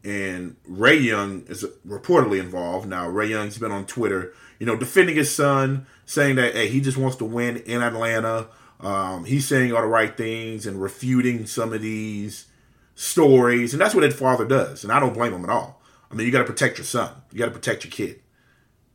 and 0.05 0.55
Ray 0.67 0.97
Young 0.97 1.43
is 1.47 1.65
reportedly 1.85 2.39
involved. 2.39 2.87
Now 2.87 3.09
Ray 3.09 3.27
Young's 3.27 3.57
been 3.57 3.71
on 3.71 3.87
Twitter, 3.87 4.33
you 4.59 4.65
know, 4.65 4.77
defending 4.77 5.15
his 5.15 5.33
son, 5.33 5.87
saying 6.05 6.35
that 6.35 6.53
hey, 6.53 6.69
he 6.69 6.79
just 6.79 6.97
wants 6.97 7.17
to 7.17 7.25
win 7.25 7.57
in 7.57 7.81
Atlanta. 7.81 8.47
Um, 8.79 9.25
he's 9.25 9.47
saying 9.47 9.73
all 9.73 9.81
the 9.81 9.87
right 9.87 10.15
things 10.15 10.67
and 10.67 10.79
refuting 10.79 11.47
some 11.47 11.73
of 11.73 11.81
these 11.81 12.45
stories, 12.93 13.73
and 13.73 13.81
that's 13.81 13.95
what 13.95 14.03
a 14.03 14.11
father 14.11 14.45
does. 14.45 14.83
And 14.83 14.93
I 14.93 14.99
don't 14.99 15.13
blame 15.13 15.33
him 15.33 15.43
at 15.43 15.49
all. 15.49 15.81
I 16.11 16.13
mean, 16.13 16.27
you 16.27 16.31
got 16.31 16.39
to 16.39 16.45
protect 16.45 16.77
your 16.77 16.85
son, 16.85 17.09
you 17.31 17.39
got 17.39 17.45
to 17.45 17.51
protect 17.51 17.83
your 17.83 17.91
kid, 17.91 18.21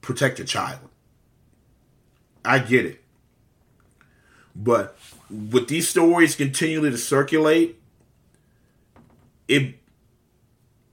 protect 0.01 0.39
your 0.39 0.47
child. 0.47 0.79
I 2.45 2.61
get 2.61 2.87
it, 2.87 3.03
but 4.55 4.97
with 5.29 5.67
these 5.69 5.89
stories 5.89 6.37
continually 6.37 6.91
to 6.91 6.99
circulate, 6.99 7.83
it 9.49 9.80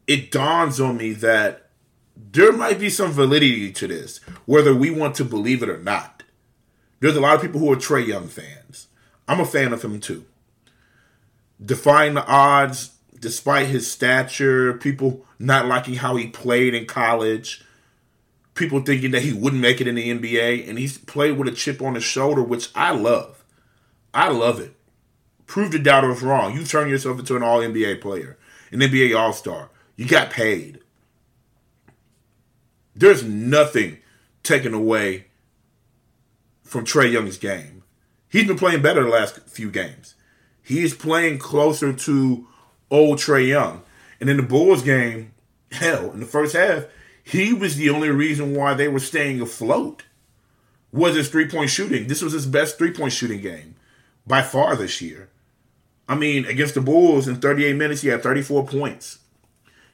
it 0.07 0.31
dawns 0.31 0.79
on 0.79 0.97
me 0.97 1.11
that 1.13 1.69
there 2.15 2.51
might 2.51 2.79
be 2.79 2.89
some 2.89 3.11
validity 3.11 3.71
to 3.71 3.87
this, 3.87 4.19
whether 4.45 4.73
we 4.73 4.89
want 4.89 5.15
to 5.15 5.25
believe 5.25 5.61
it 5.61 5.69
or 5.69 5.77
not. 5.77 6.23
There's 6.99 7.15
a 7.15 7.21
lot 7.21 7.35
of 7.35 7.41
people 7.41 7.59
who 7.59 7.71
are 7.71 7.75
Trae 7.75 8.07
Young 8.07 8.27
fans. 8.27 8.87
I'm 9.27 9.39
a 9.39 9.45
fan 9.45 9.73
of 9.73 9.83
him 9.83 9.99
too. 9.99 10.25
Defying 11.63 12.15
the 12.15 12.25
odds, 12.25 12.95
despite 13.19 13.67
his 13.67 13.91
stature, 13.91 14.73
people 14.73 15.25
not 15.37 15.67
liking 15.67 15.95
how 15.95 16.15
he 16.15 16.27
played 16.27 16.73
in 16.73 16.85
college, 16.85 17.63
people 18.53 18.81
thinking 18.81 19.11
that 19.11 19.23
he 19.23 19.33
wouldn't 19.33 19.61
make 19.61 19.81
it 19.81 19.87
in 19.87 19.95
the 19.95 20.09
NBA, 20.09 20.67
and 20.67 20.79
he's 20.79 20.97
played 20.97 21.37
with 21.37 21.47
a 21.47 21.51
chip 21.51 21.81
on 21.81 21.95
his 21.95 22.03
shoulder, 22.03 22.41
which 22.41 22.69
I 22.73 22.91
love. 22.91 23.43
I 24.13 24.29
love 24.29 24.59
it. 24.59 24.73
Prove 25.45 25.71
the 25.71 25.79
doubters 25.79 26.21
wrong. 26.21 26.55
You 26.55 26.63
turn 26.63 26.89
yourself 26.89 27.19
into 27.19 27.35
an 27.35 27.43
all 27.43 27.59
NBA 27.59 28.01
player, 28.01 28.37
an 28.71 28.79
NBA 28.79 29.17
All 29.17 29.33
Star. 29.33 29.69
You 29.97 30.07
got 30.07 30.29
paid. 30.29 30.79
There's 32.95 33.23
nothing 33.23 33.97
taken 34.43 34.73
away 34.73 35.25
from 36.63 36.85
Trae 36.85 37.11
Young's 37.11 37.37
game. 37.37 37.83
He's 38.29 38.47
been 38.47 38.57
playing 38.57 38.81
better 38.81 39.03
the 39.03 39.09
last 39.09 39.39
few 39.49 39.71
games. 39.71 40.15
He's 40.61 40.93
playing 40.93 41.39
closer 41.39 41.93
to 41.93 42.47
old 42.91 43.17
Trae 43.17 43.47
Young. 43.47 43.81
And 44.19 44.29
in 44.29 44.37
the 44.37 44.43
Bulls 44.43 44.83
game, 44.83 45.33
hell, 45.71 46.11
in 46.11 46.19
the 46.19 46.25
first 46.25 46.55
half, 46.55 46.85
he 47.23 47.53
was 47.53 47.75
the 47.75 47.89
only 47.89 48.09
reason 48.09 48.55
why 48.55 48.73
they 48.73 48.87
were 48.87 48.99
staying 48.99 49.41
afloat. 49.41 50.03
Was 50.91 51.15
his 51.15 51.29
three 51.29 51.47
point 51.47 51.69
shooting. 51.69 52.07
This 52.07 52.21
was 52.21 52.33
his 52.33 52.45
best 52.45 52.77
three 52.77 52.91
point 52.91 53.13
shooting 53.13 53.41
game 53.41 53.75
by 54.25 54.41
far 54.41 54.75
this 54.75 55.01
year. 55.01 55.29
I 56.07 56.15
mean, 56.15 56.45
against 56.45 56.75
the 56.75 56.81
Bulls 56.81 57.27
in 57.27 57.37
38 57.37 57.75
minutes, 57.75 58.01
he 58.01 58.07
had 58.07 58.23
34 58.23 58.65
points. 58.65 59.19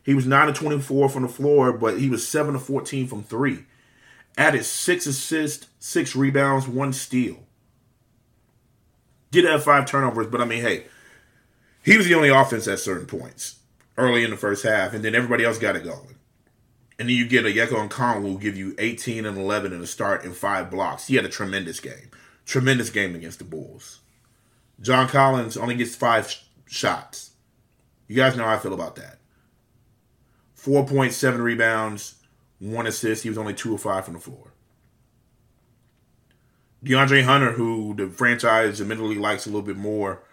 He 0.04 0.14
was 0.14 0.26
9 0.26 0.50
of 0.50 0.56
24 0.56 1.10
from 1.10 1.24
the 1.24 1.30
floor, 1.30 1.72
but 1.74 2.00
he 2.00 2.10
was 2.10 2.28
7 2.28 2.56
of 2.56 2.64
14 2.64 3.08
from 3.08 3.24
three. 3.24 3.66
Added 4.38 4.66
six 4.66 5.06
assists, 5.06 5.68
six 5.80 6.16
rebounds, 6.16 6.68
one 6.68 6.92
steal. 6.92 7.38
Did 9.32 9.46
have 9.46 9.64
five 9.64 9.86
turnovers, 9.86 10.28
but 10.28 10.42
I 10.42 10.46
mean, 10.46 10.62
hey, 10.62 10.86
he 11.84 11.98
was 11.98 12.08
the 12.08 12.16
only 12.16 12.30
offense 12.30 12.68
at 12.68 12.80
certain 12.80 13.08
points 13.08 13.58
early 13.98 14.24
in 14.24 14.32
the 14.32 14.38
first 14.38 14.64
half, 14.64 14.94
and 14.94 15.04
then 15.04 15.16
everybody 15.16 15.44
else 15.44 15.58
got 15.58 15.76
it 15.76 15.84
going. 15.84 16.16
And 17.00 17.10
then 17.10 17.16
you 17.16 17.28
get 17.28 17.46
Onyeka 17.46 17.90
Okongwu 17.90 18.24
will 18.24 18.38
give 18.38 18.56
you 18.56 18.76
18 18.78 19.26
and 19.26 19.38
11 19.38 19.74
in 19.74 19.82
the 19.82 19.88
start 19.88 20.24
and 20.24 20.36
five 20.36 20.70
blocks. 20.70 21.08
He 21.08 21.16
had 21.16 21.26
a 21.26 21.30
tremendous 21.30 21.80
game. 21.80 22.10
Tremendous 22.46 22.90
game 22.90 23.16
against 23.16 23.40
the 23.40 23.46
Bulls. 23.46 24.00
John 24.82 25.08
Collins 25.08 25.58
only 25.58 25.76
gets 25.76 25.96
five 25.96 26.30
sh- 26.30 26.42
shots. 26.68 27.32
You 28.08 28.16
guys 28.16 28.36
know 28.36 28.44
how 28.44 28.54
I 28.54 28.60
feel 28.60 28.74
about 28.74 28.96
that. 28.98 29.18
4.7 30.64 31.40
rebounds, 31.40 32.16
one 32.60 32.88
assist. 32.88 33.24
He 33.24 33.30
was 33.30 33.38
only 33.38 33.54
two 33.54 33.74
of 33.74 33.82
five 33.82 34.06
from 34.06 34.14
the 34.14 34.20
floor. 34.20 34.54
DeAndre 36.84 37.24
Hunter, 37.24 37.54
who 37.54 37.94
the 37.96 38.08
franchise 38.08 38.82
admittedly 38.82 39.16
likes 39.16 39.46
a 39.46 39.50
little 39.50 39.62
bit 39.62 39.78
more 39.78 40.24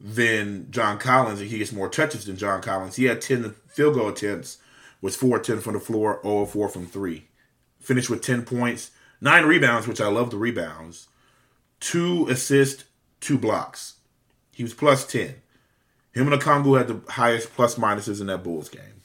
than 0.00 0.70
John 0.70 0.98
Collins, 0.98 1.40
and 1.40 1.50
he 1.50 1.58
gets 1.58 1.72
more 1.72 1.88
touches 1.88 2.26
than 2.26 2.36
John 2.36 2.60
Collins. 2.60 2.96
He 2.96 3.04
had 3.04 3.20
10 3.20 3.54
field 3.68 3.94
goal 3.94 4.08
attempts, 4.08 4.58
was 5.00 5.16
4 5.16 5.38
10 5.38 5.60
from 5.60 5.74
the 5.74 5.80
floor, 5.80 6.20
0 6.22 6.46
4 6.46 6.68
from 6.68 6.86
three. 6.86 7.28
Finished 7.80 8.10
with 8.10 8.22
10 8.22 8.44
points, 8.44 8.90
nine 9.20 9.44
rebounds, 9.44 9.86
which 9.86 10.00
I 10.00 10.08
love 10.08 10.30
the 10.30 10.36
rebounds, 10.36 11.08
two 11.80 12.26
assists, 12.28 12.84
two 13.20 13.38
blocks. 13.38 13.94
He 14.52 14.62
was 14.62 14.74
plus 14.74 15.06
10. 15.06 15.34
Him 16.12 16.32
and 16.32 16.40
Okongwu 16.40 16.78
had 16.78 16.88
the 16.88 17.12
highest 17.12 17.54
plus 17.54 17.76
minuses 17.76 18.20
in 18.20 18.26
that 18.26 18.42
Bulls 18.42 18.68
game. 18.68 18.95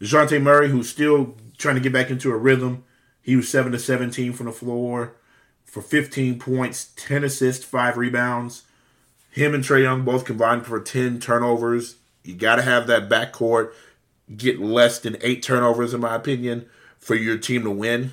DeJounte 0.00 0.40
Murray, 0.42 0.68
who's 0.68 0.88
still 0.88 1.36
trying 1.56 1.74
to 1.74 1.80
get 1.80 1.92
back 1.92 2.10
into 2.10 2.30
a 2.30 2.36
rhythm, 2.36 2.84
he 3.22 3.36
was 3.36 3.48
7 3.48 3.72
to 3.72 3.78
17 3.78 4.32
from 4.32 4.46
the 4.46 4.52
floor 4.52 5.14
for 5.64 5.82
15 5.82 6.38
points, 6.38 6.92
10 6.96 7.24
assists, 7.24 7.64
5 7.64 7.96
rebounds. 7.96 8.62
Him 9.30 9.54
and 9.54 9.62
Trae 9.62 9.82
Young 9.82 10.04
both 10.04 10.24
combined 10.24 10.66
for 10.66 10.80
10 10.80 11.20
turnovers. 11.20 11.96
You 12.24 12.34
got 12.34 12.56
to 12.56 12.62
have 12.62 12.86
that 12.86 13.08
backcourt 13.08 13.72
get 14.36 14.60
less 14.60 14.98
than 15.00 15.16
8 15.20 15.42
turnovers, 15.42 15.94
in 15.94 16.00
my 16.00 16.14
opinion, 16.14 16.68
for 16.98 17.14
your 17.14 17.38
team 17.38 17.64
to 17.64 17.70
win. 17.70 18.12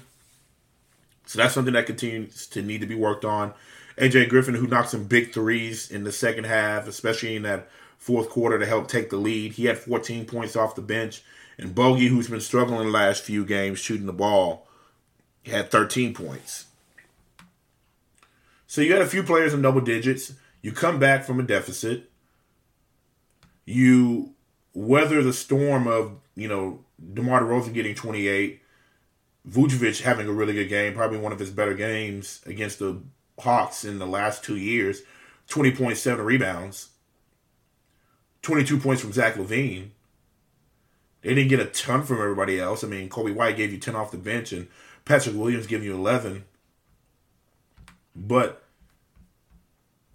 So 1.25 1.39
that's 1.39 1.53
something 1.53 1.73
that 1.73 1.87
continues 1.87 2.47
to 2.47 2.61
need 2.61 2.81
to 2.81 2.87
be 2.87 2.95
worked 2.95 3.25
on. 3.25 3.53
AJ 3.97 4.29
Griffin, 4.29 4.55
who 4.55 4.67
knocked 4.67 4.89
some 4.89 5.05
big 5.05 5.33
threes 5.33 5.89
in 5.89 6.03
the 6.03 6.11
second 6.11 6.45
half, 6.45 6.87
especially 6.87 7.35
in 7.35 7.43
that 7.43 7.69
fourth 7.97 8.29
quarter 8.29 8.59
to 8.59 8.65
help 8.65 8.87
take 8.87 9.09
the 9.09 9.17
lead. 9.17 9.53
He 9.53 9.65
had 9.65 9.77
14 9.77 10.25
points 10.25 10.55
off 10.55 10.75
the 10.75 10.81
bench. 10.81 11.23
And 11.57 11.73
Bogey, 11.73 12.07
who's 12.07 12.29
been 12.29 12.41
struggling 12.41 12.87
the 12.87 12.91
last 12.91 13.23
few 13.23 13.45
games 13.45 13.79
shooting 13.79 14.05
the 14.05 14.13
ball, 14.13 14.67
had 15.45 15.71
13 15.71 16.13
points. 16.13 16.65
So 18.67 18.81
you 18.81 18.91
had 18.93 19.01
a 19.01 19.07
few 19.07 19.23
players 19.23 19.53
in 19.53 19.61
double 19.61 19.81
digits. 19.81 20.33
You 20.61 20.71
come 20.71 20.99
back 20.99 21.23
from 21.23 21.39
a 21.39 21.43
deficit. 21.43 22.09
You 23.65 24.33
weather 24.73 25.23
the 25.23 25.33
storm 25.33 25.87
of, 25.87 26.17
you 26.35 26.47
know, 26.47 26.83
DeMar 27.13 27.43
DeRozan 27.43 27.73
getting 27.73 27.95
28, 27.95 28.61
Vucevic 29.47 30.01
having 30.01 30.27
a 30.27 30.31
really 30.31 30.53
good 30.53 30.69
game, 30.69 30.93
probably 30.93 31.17
one 31.17 31.31
of 31.31 31.39
his 31.39 31.51
better 31.51 31.73
games 31.73 32.41
against 32.45 32.79
the 32.79 33.01
Hawks 33.39 33.83
in 33.83 33.99
the 33.99 34.07
last 34.07 34.43
two 34.43 34.55
years, 34.55 35.01
20.7 35.49 36.23
rebounds, 36.23 36.89
22 38.41 38.79
points 38.79 39.01
from 39.01 39.13
Zach 39.13 39.35
LaVine. 39.35 39.89
They 41.25 41.33
didn't 41.33 41.49
get 41.49 41.59
a 41.59 41.65
ton 41.65 42.03
from 42.03 42.21
everybody 42.21 42.59
else. 42.59 42.83
I 42.83 42.87
mean, 42.87 43.09
Coby 43.09 43.33
White 43.33 43.57
gave 43.57 43.71
you 43.71 43.79
10 43.79 43.95
off 43.95 44.11
the 44.11 44.17
bench, 44.17 44.51
and 44.51 44.67
Patrick 45.05 45.35
Williams 45.35 45.65
gave 45.65 45.83
you 45.83 45.95
11. 45.95 46.45
But 48.15 48.63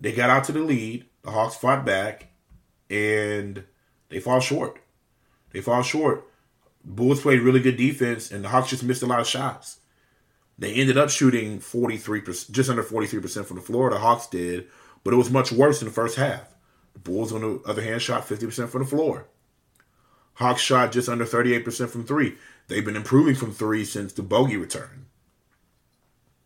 they 0.01 0.13
got 0.13 0.31
out 0.31 0.45
to 0.45 0.53
the 0.53 0.61
lead. 0.61 1.07
The 1.23 1.33
Hawks 1.33 1.57
fought 1.57 1.85
back, 1.85 2.29
and 2.89 3.65
they 4.09 4.21
fall 4.21 4.39
short. 4.39 4.81
They 5.51 5.61
fall 5.61 5.83
short. 5.83 6.29
Bulls 6.85 7.23
played 7.23 7.41
really 7.41 7.59
good 7.59 7.77
defense, 7.77 8.31
and 8.31 8.45
the 8.45 8.49
Hawks 8.49 8.71
just 8.71 8.85
missed 8.85 9.03
a 9.03 9.07
lot 9.07 9.19
of 9.19 9.27
shots. 9.27 9.81
They 10.61 10.75
ended 10.75 10.97
up 10.97 11.11
shooting 11.11 11.59
43%, 11.59 12.53
just 12.53 12.71
under 12.71 12.85
43% 12.85 13.47
from 13.47 13.57
the 13.57 13.63
floor. 13.65 13.91
The 13.91 13.99
Hawks 13.99 14.29
did, 14.29 14.69
but 15.03 15.13
it 15.13 15.17
was 15.17 15.29
much 15.29 15.51
worse 15.51 15.83
in 15.83 15.89
the 15.89 15.95
first 15.95 16.17
half. 16.17 16.55
The 16.93 17.01
Bulls, 17.01 17.33
on 17.33 17.41
the 17.41 17.61
other 17.67 17.83
hand, 17.83 18.01
shot 18.01 18.29
50% 18.29 18.69
from 18.69 18.83
the 18.83 18.89
floor. 18.89 19.27
Hawks 20.41 20.63
shot 20.63 20.91
just 20.91 21.09
under 21.09 21.27
38% 21.27 21.91
from 21.91 22.05
three. 22.05 22.37
They've 22.69 22.85
been 22.85 22.97
improving 22.97 23.35
from 23.35 23.53
three 23.53 23.85
since 23.85 24.15
the 24.15 24.23
bogey 24.23 24.57
return. 24.57 25.05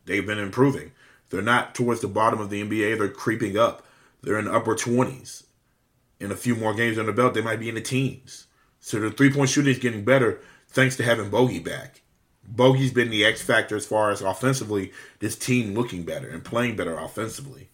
They've 0.04 0.26
been 0.26 0.40
improving. 0.40 0.90
They're 1.30 1.40
not 1.40 1.76
towards 1.76 2.00
the 2.00 2.08
bottom 2.08 2.40
of 2.40 2.50
the 2.50 2.60
NBA. 2.60 2.98
They're 2.98 3.08
creeping 3.08 3.56
up. 3.56 3.86
They're 4.20 4.38
in 4.38 4.46
the 4.46 4.52
upper 4.52 4.74
20s. 4.74 5.44
In 6.18 6.32
a 6.32 6.36
few 6.36 6.56
more 6.56 6.74
games 6.74 6.98
on 6.98 7.06
the 7.06 7.12
belt, 7.12 7.34
they 7.34 7.40
might 7.40 7.60
be 7.60 7.68
in 7.68 7.76
the 7.76 7.80
teens. 7.80 8.48
So 8.80 8.98
the 8.98 9.12
three 9.12 9.32
point 9.32 9.50
shooting 9.50 9.72
is 9.72 9.78
getting 9.78 10.04
better 10.04 10.40
thanks 10.68 10.96
to 10.96 11.04
having 11.04 11.30
Bogey 11.30 11.60
back. 11.60 12.02
Bogey's 12.46 12.92
been 12.92 13.10
the 13.10 13.24
X 13.24 13.42
factor 13.42 13.76
as 13.76 13.86
far 13.86 14.10
as 14.10 14.20
offensively, 14.20 14.92
this 15.20 15.36
team 15.36 15.72
looking 15.72 16.02
better 16.02 16.28
and 16.28 16.44
playing 16.44 16.74
better 16.76 16.98
offensively. 16.98 17.70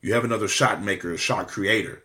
You 0.00 0.14
have 0.14 0.24
another 0.24 0.48
shot 0.48 0.80
maker, 0.82 1.12
a 1.12 1.18
shot 1.18 1.48
creator. 1.48 2.04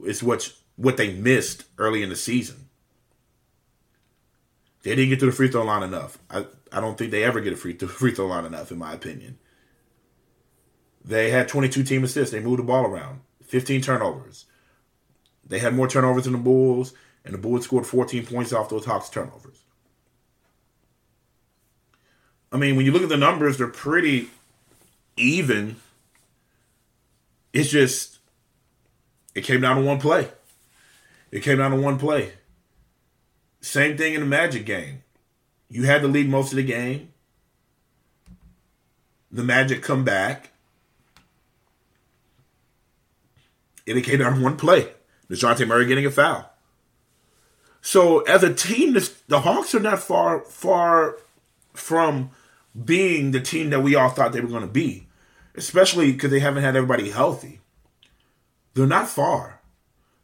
It's 0.00 0.22
what 0.22 0.52
what 0.78 0.96
they 0.96 1.12
missed 1.12 1.64
early 1.76 2.02
in 2.02 2.08
the 2.08 2.16
season. 2.16 2.68
They 4.84 4.94
didn't 4.94 5.10
get 5.10 5.20
to 5.20 5.26
the 5.26 5.32
free 5.32 5.48
throw 5.48 5.64
line 5.64 5.82
enough. 5.82 6.18
I, 6.30 6.46
I 6.72 6.80
don't 6.80 6.96
think 6.96 7.10
they 7.10 7.24
ever 7.24 7.40
get 7.40 7.52
a 7.52 7.56
free, 7.56 7.74
free 7.76 8.12
throw 8.12 8.26
line 8.26 8.44
enough, 8.44 8.70
in 8.70 8.78
my 8.78 8.94
opinion. 8.94 9.38
They 11.04 11.30
had 11.30 11.48
22 11.48 11.82
team 11.82 12.04
assists. 12.04 12.32
They 12.32 12.40
moved 12.40 12.60
the 12.60 12.64
ball 12.64 12.86
around. 12.86 13.20
15 13.42 13.80
turnovers. 13.80 14.46
They 15.44 15.58
had 15.58 15.74
more 15.74 15.88
turnovers 15.88 16.24
than 16.24 16.34
the 16.34 16.38
Bulls, 16.38 16.94
and 17.24 17.34
the 17.34 17.38
Bulls 17.38 17.64
scored 17.64 17.86
14 17.86 18.24
points 18.26 18.52
off 18.52 18.68
those 18.68 18.84
Hawks 18.84 19.08
turnovers. 19.08 19.64
I 22.52 22.56
mean, 22.56 22.76
when 22.76 22.86
you 22.86 22.92
look 22.92 23.02
at 23.02 23.08
the 23.08 23.16
numbers, 23.16 23.58
they're 23.58 23.66
pretty 23.66 24.30
even. 25.16 25.76
It's 27.52 27.68
just, 27.68 28.18
it 29.34 29.42
came 29.42 29.60
down 29.60 29.76
to 29.76 29.82
one 29.82 29.98
play. 29.98 30.28
It 31.30 31.42
came 31.42 31.58
down 31.58 31.72
to 31.72 31.76
one 31.76 31.98
play. 31.98 32.32
Same 33.60 33.96
thing 33.96 34.14
in 34.14 34.20
the 34.20 34.26
Magic 34.26 34.64
game. 34.64 35.02
You 35.68 35.84
had 35.84 36.02
the 36.02 36.08
lead 36.08 36.28
most 36.28 36.52
of 36.52 36.56
the 36.56 36.62
game. 36.62 37.12
The 39.30 39.44
Magic 39.44 39.82
come 39.82 40.04
back. 40.04 40.50
And 43.86 43.98
it 43.98 44.02
came 44.02 44.18
down 44.18 44.36
to 44.36 44.42
one 44.42 44.56
play. 44.56 44.92
DeJounte 45.30 45.66
Murray 45.66 45.86
getting 45.86 46.06
a 46.06 46.10
foul. 46.10 46.50
So 47.80 48.20
as 48.20 48.42
a 48.42 48.52
team, 48.52 48.96
the 49.28 49.40
Hawks 49.40 49.74
are 49.74 49.80
not 49.80 50.00
far 50.00 50.40
far 50.40 51.16
from 51.74 52.30
being 52.84 53.30
the 53.30 53.40
team 53.40 53.70
that 53.70 53.82
we 53.82 53.94
all 53.94 54.10
thought 54.10 54.32
they 54.32 54.40
were 54.40 54.48
going 54.48 54.62
to 54.62 54.66
be, 54.66 55.06
especially 55.54 56.12
because 56.12 56.30
they 56.30 56.40
haven't 56.40 56.64
had 56.64 56.76
everybody 56.76 57.10
healthy. 57.10 57.60
They're 58.74 58.86
not 58.86 59.08
far. 59.08 59.57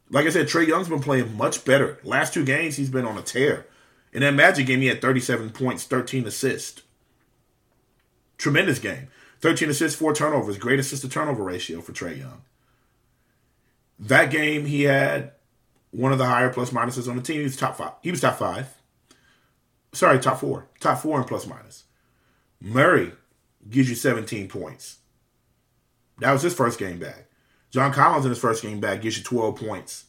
Like 0.09 0.25
I 0.25 0.29
said, 0.29 0.47
Trae 0.47 0.67
Young's 0.67 0.89
been 0.89 0.99
playing 1.01 1.35
much 1.35 1.65
better. 1.65 1.99
Last 2.03 2.33
two 2.33 2.45
games, 2.45 2.75
he's 2.75 2.89
been 2.89 3.05
on 3.05 3.17
a 3.17 3.21
tear. 3.21 3.65
In 4.13 4.21
that 4.21 4.33
Magic 4.33 4.67
game, 4.67 4.81
he 4.81 4.87
had 4.87 5.01
37 5.01 5.49
points, 5.49 5.83
13 5.83 6.25
assists. 6.25 6.83
Tremendous 8.37 8.79
game. 8.79 9.07
13 9.41 9.69
assists, 9.69 9.99
4 9.99 10.13
turnovers. 10.13 10.57
Great 10.57 10.79
assist 10.79 11.01
to 11.01 11.09
turnover 11.09 11.43
ratio 11.43 11.81
for 11.81 11.91
Trae 11.91 12.19
Young. 12.19 12.41
That 13.99 14.29
game, 14.29 14.65
he 14.65 14.83
had 14.83 15.31
one 15.91 16.11
of 16.11 16.17
the 16.17 16.25
higher 16.25 16.49
plus 16.49 16.69
minuses 16.69 17.09
on 17.09 17.15
the 17.15 17.21
team. 17.21 17.37
He 17.37 17.43
was 17.43 17.57
top 17.57 17.77
five. 17.77 17.93
He 18.01 18.11
was 18.11 18.21
top 18.21 18.37
five. 18.37 18.73
Sorry, 19.93 20.19
top 20.19 20.39
four. 20.39 20.67
Top 20.79 20.99
four 20.99 21.17
in 21.19 21.23
plus 21.23 21.47
minus. 21.47 21.85
Murray 22.59 23.13
gives 23.69 23.89
you 23.89 23.95
17 23.95 24.47
points. 24.49 24.99
That 26.19 26.31
was 26.31 26.41
his 26.41 26.53
first 26.53 26.79
game 26.79 26.99
back. 26.99 27.24
John 27.75 27.91
Collins 27.91 28.23
in 28.23 28.29
his 28.29 28.39
first 28.39 28.63
game 28.63 28.79
back 28.79 29.01
gives 29.01 29.17
you 29.17 29.23
12 29.25 29.57
points 29.57 30.05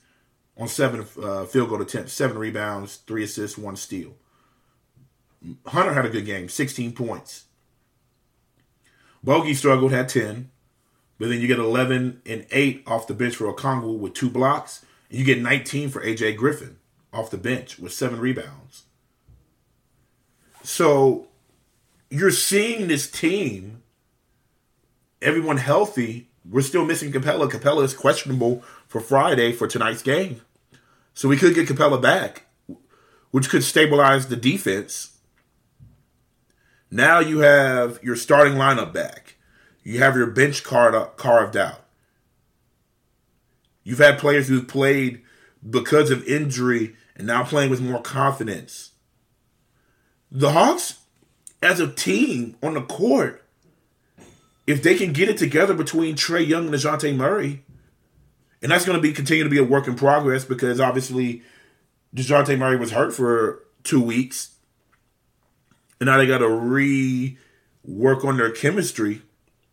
on 0.56 0.68
seven 0.68 1.04
uh, 1.20 1.46
field 1.46 1.68
goal 1.68 1.82
attempts, 1.82 2.12
seven 2.12 2.38
rebounds, 2.38 2.98
three 3.08 3.24
assists, 3.24 3.58
one 3.58 3.74
steal. 3.74 4.14
Hunter 5.66 5.92
had 5.92 6.06
a 6.06 6.08
good 6.08 6.24
game, 6.24 6.48
16 6.48 6.92
points. 6.92 7.46
Bogey 9.24 9.52
struggled, 9.52 9.90
had 9.90 10.08
10. 10.08 10.48
But 11.18 11.28
then 11.28 11.40
you 11.40 11.48
get 11.48 11.58
11 11.58 12.22
and 12.24 12.46
8 12.52 12.84
off 12.86 13.08
the 13.08 13.14
bench 13.14 13.34
for 13.34 13.52
Okongwu 13.52 13.98
with 13.98 14.14
two 14.14 14.30
blocks. 14.30 14.84
And 15.10 15.18
you 15.18 15.24
get 15.24 15.42
19 15.42 15.88
for 15.88 16.00
AJ 16.04 16.36
Griffin 16.36 16.78
off 17.12 17.30
the 17.30 17.36
bench 17.36 17.80
with 17.80 17.92
seven 17.92 18.20
rebounds. 18.20 18.84
So 20.62 21.26
you're 22.10 22.30
seeing 22.30 22.86
this 22.86 23.10
team, 23.10 23.82
everyone 25.20 25.56
healthy. 25.56 26.28
We're 26.48 26.62
still 26.62 26.84
missing 26.84 27.12
Capela. 27.12 27.50
Capela 27.50 27.82
is 27.84 27.94
questionable 27.94 28.62
for 28.86 29.00
Friday 29.00 29.52
for 29.52 29.66
tonight's 29.66 30.02
game. 30.02 30.42
So 31.14 31.28
we 31.28 31.36
could 31.36 31.54
get 31.54 31.68
Capela 31.68 32.00
back, 32.00 32.46
which 33.30 33.48
could 33.48 33.64
stabilize 33.64 34.28
the 34.28 34.36
defense. 34.36 35.18
Now 36.90 37.18
you 37.18 37.40
have 37.40 37.98
your 38.02 38.16
starting 38.16 38.54
lineup 38.54 38.92
back. 38.92 39.36
You 39.82 39.98
have 39.98 40.16
your 40.16 40.26
bench 40.26 40.62
carved 40.62 41.56
out. 41.56 41.84
You've 43.82 43.98
had 43.98 44.18
players 44.18 44.48
who've 44.48 44.68
played 44.68 45.22
because 45.68 46.10
of 46.10 46.26
injury 46.26 46.96
and 47.16 47.26
now 47.26 47.44
playing 47.44 47.70
with 47.70 47.80
more 47.80 48.02
confidence. 48.02 48.92
The 50.30 50.52
Hawks, 50.52 50.98
as 51.62 51.80
a 51.80 51.90
team 51.90 52.56
on 52.62 52.74
the 52.74 52.82
court, 52.82 53.45
if 54.66 54.82
they 54.82 54.96
can 54.96 55.12
get 55.12 55.28
it 55.28 55.38
together 55.38 55.74
between 55.74 56.16
Trae 56.16 56.46
Young 56.46 56.66
and 56.66 56.74
DeJounte 56.74 57.14
Murray, 57.16 57.64
and 58.62 58.72
that's 58.72 58.84
going 58.84 58.96
to 58.96 59.02
be 59.02 59.12
continue 59.12 59.44
to 59.44 59.50
be 59.50 59.58
a 59.58 59.64
work 59.64 59.86
in 59.86 59.94
progress 59.94 60.44
because 60.44 60.80
obviously 60.80 61.42
Dejounte 62.14 62.58
Murray 62.58 62.76
was 62.76 62.92
hurt 62.92 63.14
for 63.14 63.64
two 63.84 64.00
weeks, 64.00 64.56
and 66.00 66.06
now 66.06 66.16
they 66.16 66.26
got 66.26 66.38
to 66.38 66.48
re 66.48 67.38
work 67.84 68.24
on 68.24 68.36
their 68.36 68.50
chemistry 68.50 69.22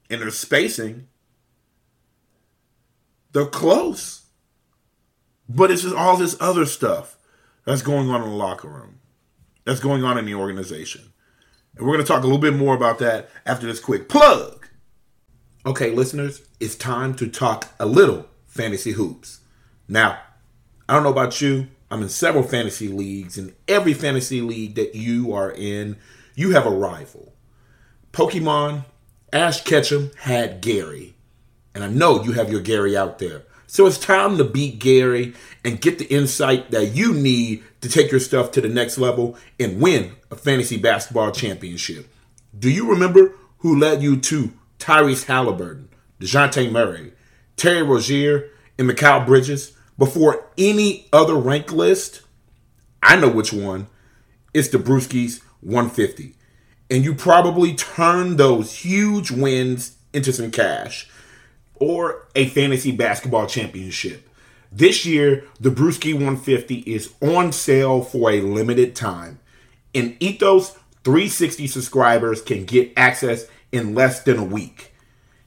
and 0.09 0.21
their 0.21 0.29
spacing. 0.29 1.07
They're 3.31 3.45
close, 3.45 4.27
but 5.49 5.71
it's 5.71 5.81
just 5.81 5.95
all 5.95 6.17
this 6.17 6.37
other 6.39 6.67
stuff 6.67 7.17
that's 7.65 7.81
going 7.81 8.09
on 8.09 8.21
in 8.21 8.29
the 8.29 8.35
locker 8.35 8.67
room, 8.67 8.99
that's 9.65 9.79
going 9.79 10.03
on 10.03 10.19
in 10.19 10.25
the 10.25 10.35
organization, 10.35 11.13
and 11.75 11.85
we're 11.85 11.93
going 11.93 12.05
to 12.05 12.07
talk 12.07 12.21
a 12.21 12.27
little 12.27 12.37
bit 12.37 12.53
more 12.53 12.75
about 12.75 12.99
that 12.99 13.31
after 13.45 13.65
this 13.65 13.79
quick 13.79 14.07
plug. 14.07 14.62
Okay, 15.65 15.91
listeners, 15.91 16.41
it's 16.59 16.75
time 16.75 17.13
to 17.15 17.25
talk 17.25 17.69
a 17.79 17.85
little 17.85 18.27
fantasy 18.47 18.91
hoops. 18.91 19.39
Now, 19.87 20.19
I 20.89 20.93
don't 20.93 21.03
know 21.03 21.09
about 21.09 21.39
you, 21.39 21.67
I'm 21.89 22.01
in 22.01 22.09
several 22.09 22.43
fantasy 22.43 22.89
leagues. 22.89 23.37
and 23.37 23.53
every 23.65 23.93
fantasy 23.93 24.41
league 24.41 24.75
that 24.75 24.93
you 24.93 25.31
are 25.33 25.51
in, 25.51 25.95
you 26.35 26.51
have 26.51 26.65
a 26.65 26.69
rival. 26.69 27.31
Pokemon, 28.11 28.83
Ash 29.31 29.63
Ketchum 29.63 30.11
had 30.19 30.59
Gary. 30.59 31.15
And 31.73 31.81
I 31.81 31.87
know 31.87 32.21
you 32.21 32.33
have 32.33 32.51
your 32.51 32.61
Gary 32.61 32.97
out 32.97 33.19
there. 33.19 33.43
So 33.65 33.87
it's 33.87 33.97
time 33.97 34.37
to 34.39 34.43
beat 34.43 34.79
Gary 34.79 35.33
and 35.63 35.79
get 35.79 35.97
the 35.97 36.13
insight 36.13 36.71
that 36.71 36.87
you 36.87 37.13
need 37.13 37.63
to 37.79 37.87
take 37.87 38.11
your 38.11 38.19
stuff 38.19 38.51
to 38.51 38.61
the 38.61 38.67
next 38.67 38.97
level 38.97 39.37
and 39.57 39.81
win 39.81 40.11
a 40.29 40.35
fantasy 40.35 40.77
basketball 40.77 41.31
championship. 41.31 42.13
Do 42.57 42.69
you 42.69 42.89
remember 42.89 43.33
who 43.59 43.79
led 43.79 44.03
you 44.03 44.17
to 44.17 44.51
Tyrese 44.83 45.25
Halliburton, 45.25 45.87
DeJounte 46.19 46.69
Murray, 46.69 47.13
Terry 47.55 47.83
Rozier, 47.83 48.49
and 48.77 48.89
Mikal 48.89 49.25
Bridges 49.25 49.71
before 49.97 50.45
any 50.57 51.07
other 51.13 51.35
rank 51.35 51.71
list, 51.71 52.21
I 53.01 53.15
know 53.15 53.29
which 53.29 53.53
one. 53.53 53.87
It's 54.53 54.67
the 54.67 54.77
Brewskis 54.77 55.41
150. 55.61 56.35
And 56.91 57.05
you 57.05 57.15
probably 57.15 57.75
turn 57.75 58.35
those 58.35 58.75
huge 58.75 59.31
wins 59.31 59.95
into 60.11 60.33
some 60.33 60.51
cash 60.51 61.09
or 61.75 62.27
a 62.35 62.47
fantasy 62.49 62.91
basketball 62.91 63.47
championship. 63.47 64.29
This 64.69 65.05
year, 65.05 65.45
the 65.61 65.69
Brewski 65.69 66.13
150 66.13 66.79
is 66.79 67.13
on 67.21 67.53
sale 67.53 68.01
for 68.01 68.31
a 68.31 68.41
limited 68.41 68.97
time. 68.97 69.39
And 69.95 70.17
Ethos 70.19 70.71
360 71.05 71.67
subscribers 71.67 72.41
can 72.41 72.65
get 72.65 72.91
access 72.97 73.45
in 73.73 73.93
less 73.93 74.21
than 74.21 74.37
a 74.37 74.43
week 74.43 74.93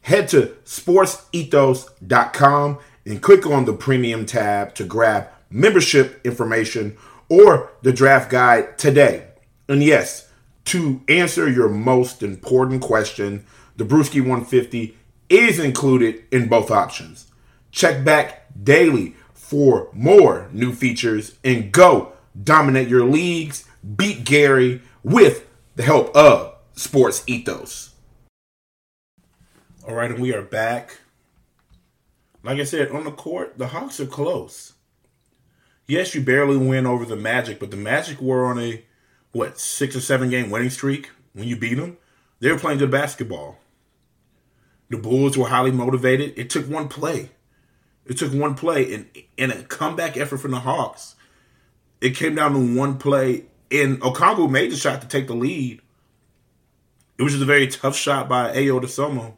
head 0.07 0.29
to 0.29 0.57
sportsethos.com 0.65 2.79
and 3.05 3.21
click 3.21 3.45
on 3.45 3.65
the 3.65 3.73
premium 3.73 4.25
tab 4.25 4.73
to 4.73 4.85
grab 4.85 5.27
membership 5.51 6.21
information 6.25 6.97
or 7.29 7.73
the 7.83 7.93
draft 7.93 8.31
guide 8.31 8.79
today. 8.79 9.27
And 9.69 9.83
yes, 9.83 10.31
to 10.67 11.01
answer 11.09 11.51
your 11.51 11.69
most 11.69 12.23
important 12.23 12.83
question, 12.83 13.45
the 13.77 13.85
Brewski 13.85 14.21
150 14.21 14.97
is 15.29 15.59
included 15.59 16.23
in 16.31 16.49
both 16.49 16.71
options. 16.71 17.33
Check 17.73 18.05
back 18.05 18.47
daily 18.62 19.17
for 19.35 19.89
more 19.93 20.49
new 20.53 20.73
features 20.73 21.37
and 21.43 21.73
go 21.73 22.12
dominate 22.41 22.87
your 22.87 23.05
leagues, 23.05 23.65
beat 23.97 24.23
Gary 24.23 24.83
with 25.03 25.49
the 25.75 25.83
help 25.83 26.15
of 26.15 26.55
sports 26.75 27.25
ethos. 27.27 27.95
All 29.87 29.94
right, 29.94 30.11
and 30.11 30.18
we 30.18 30.35
are 30.35 30.42
back. 30.42 30.99
Like 32.42 32.59
I 32.59 32.64
said, 32.64 32.90
on 32.90 33.05
the 33.05 33.12
court, 33.12 33.57
the 33.57 33.68
Hawks 33.68 34.01
are 34.01 34.07
close. 34.07 34.72
Yes, 35.87 36.12
you 36.12 36.22
barely 36.22 36.57
win 36.57 36.87
over 36.87 37.05
the 37.05 37.14
Magic, 37.14 37.61
but 37.61 37.70
the 37.70 37.77
Magic 37.77 38.20
were 38.20 38.46
on 38.46 38.59
a 38.59 38.85
what 39.31 39.61
six 39.61 39.94
or 39.94 40.01
seven 40.01 40.29
game 40.29 40.51
winning 40.51 40.70
streak 40.70 41.11
when 41.35 41.46
you 41.46 41.57
beat 41.57 41.75
them. 41.75 41.99
They 42.40 42.51
were 42.51 42.59
playing 42.59 42.81
good 42.81 42.90
basketball. 42.90 43.59
The 44.88 44.96
Bulls 44.99 45.38
were 45.38 45.46
highly 45.46 45.70
motivated. 45.70 46.37
It 46.37 46.51
took 46.51 46.68
one 46.68 46.88
play. 46.88 47.31
It 48.07 48.18
took 48.18 48.33
one 48.33 48.57
play 48.57 48.92
and 48.92 49.09
and 49.38 49.53
a 49.53 49.62
comeback 49.62 50.16
effort 50.16 50.38
from 50.38 50.51
the 50.51 50.61
Hawks. 50.61 51.14
It 52.01 52.16
came 52.16 52.35
down 52.35 52.55
to 52.55 52.77
one 52.77 52.99
play, 52.99 53.44
and 53.70 54.01
Okongwu 54.01 54.51
made 54.51 54.72
the 54.72 54.77
shot 54.77 55.01
to 55.03 55.07
take 55.07 55.29
the 55.29 55.37
lead. 55.37 55.81
It 57.18 57.22
was 57.22 57.35
just 57.35 57.42
a 57.44 57.46
very 57.46 57.68
tough 57.68 57.94
shot 57.94 58.29
by 58.29 58.53
Ayo 58.53 58.81
Dosunmu 58.81 59.35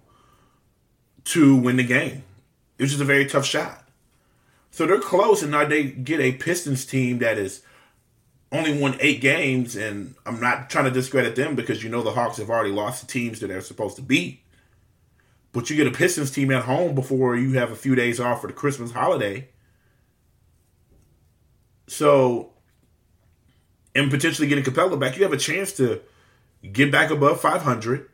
to 1.25 1.57
win 1.57 1.77
the 1.77 1.85
game. 1.85 2.23
It 2.79 2.83
was 2.83 2.91
just 2.91 3.03
a 3.03 3.07
very 3.07 3.27
tough 3.27 3.45
shot. 3.45 3.85
So 4.71 4.87
they're 4.87 5.01
close, 5.01 5.43
and 5.43 5.51
now 5.51 5.65
they 5.65 5.85
get 5.85 6.21
a 6.21 6.33
Pistons 6.33 6.85
team 6.85 7.19
that 7.19 7.39
is 7.39 7.63
only 8.53 8.79
won 8.79 8.97
eight 9.01 9.21
games, 9.21 9.77
and 9.77 10.15
I'm 10.25 10.41
not 10.41 10.71
trying 10.71 10.85
to 10.85 10.91
discredit 10.91 11.37
them 11.37 11.55
because 11.55 11.83
you 11.83 11.91
know 11.91 12.03
the 12.03 12.13
Hawks 12.13 12.39
have 12.39 12.51
already 12.51 12.71
lost 12.71 13.01
the 13.01 13.13
teams 13.13 13.41
that 13.41 13.49
they're 13.49 13.61
supposed 13.61 13.97
to 13.97 14.03
beat. 14.03 14.43
But 15.53 15.69
you 15.69 15.77
get 15.77 15.87
a 15.87 15.91
Pistons 15.91 16.31
team 16.31 16.51
at 16.51 16.65
home 16.65 16.95
before 16.95 17.37
you 17.37 17.55
have 17.55 17.71
a 17.71 17.77
few 17.77 17.95
days 17.95 18.21
off 18.21 18.43
for 18.43 18.47
the 18.47 18.53
Christmas 18.53 18.93
holiday. 18.93 19.49
So, 21.87 22.53
and 23.95 24.11
potentially 24.11 24.47
getting 24.47 24.65
Capela 24.65 25.01
back, 25.01 25.17
you 25.17 25.23
have 25.23 25.33
a 25.33 25.39
chance 25.39 25.73
to 25.75 26.01
get 26.71 26.93
back 26.93 27.11
above 27.11 27.41
500. 27.41 28.09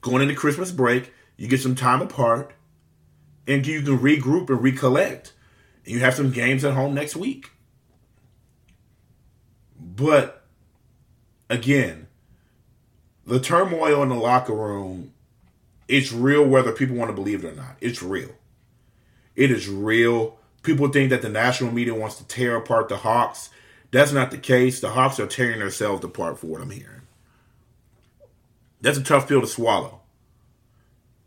Going 0.00 0.22
into 0.22 0.34
Christmas 0.34 0.70
break, 0.70 1.12
you 1.36 1.48
get 1.48 1.60
some 1.60 1.74
time 1.74 2.02
apart, 2.02 2.52
and 3.46 3.66
you 3.66 3.82
can 3.82 3.98
regroup 3.98 4.48
and 4.48 4.62
recollect. 4.62 5.32
And 5.84 5.94
you 5.94 6.00
have 6.00 6.14
some 6.14 6.30
games 6.30 6.64
at 6.64 6.74
home 6.74 6.94
next 6.94 7.14
week. 7.14 7.50
But 9.78 10.44
again, 11.50 12.06
the 13.26 13.38
turmoil 13.38 14.02
in 14.02 14.08
the 14.08 14.14
locker 14.14 14.54
room 14.54 15.12
it's 15.88 16.12
real 16.12 16.44
whether 16.44 16.72
people 16.72 16.96
want 16.96 17.10
to 17.10 17.14
believe 17.14 17.44
it 17.44 17.52
or 17.52 17.54
not. 17.54 17.76
It's 17.80 18.02
real. 18.02 18.30
It 19.36 19.50
is 19.50 19.68
real. 19.68 20.38
People 20.62 20.88
think 20.88 21.10
that 21.10 21.22
the 21.22 21.28
national 21.28 21.72
media 21.72 21.94
wants 21.94 22.16
to 22.16 22.26
tear 22.26 22.56
apart 22.56 22.88
the 22.88 22.96
Hawks. 22.98 23.50
That's 23.90 24.12
not 24.12 24.30
the 24.30 24.38
case. 24.38 24.80
The 24.80 24.90
Hawks 24.90 25.20
are 25.20 25.26
tearing 25.26 25.58
themselves 25.58 26.04
apart 26.04 26.38
for 26.38 26.46
what 26.46 26.62
I'm 26.62 26.70
hearing. 26.70 27.02
That's 28.80 28.98
a 28.98 29.02
tough 29.02 29.28
pill 29.28 29.40
to 29.40 29.46
swallow. 29.46 30.00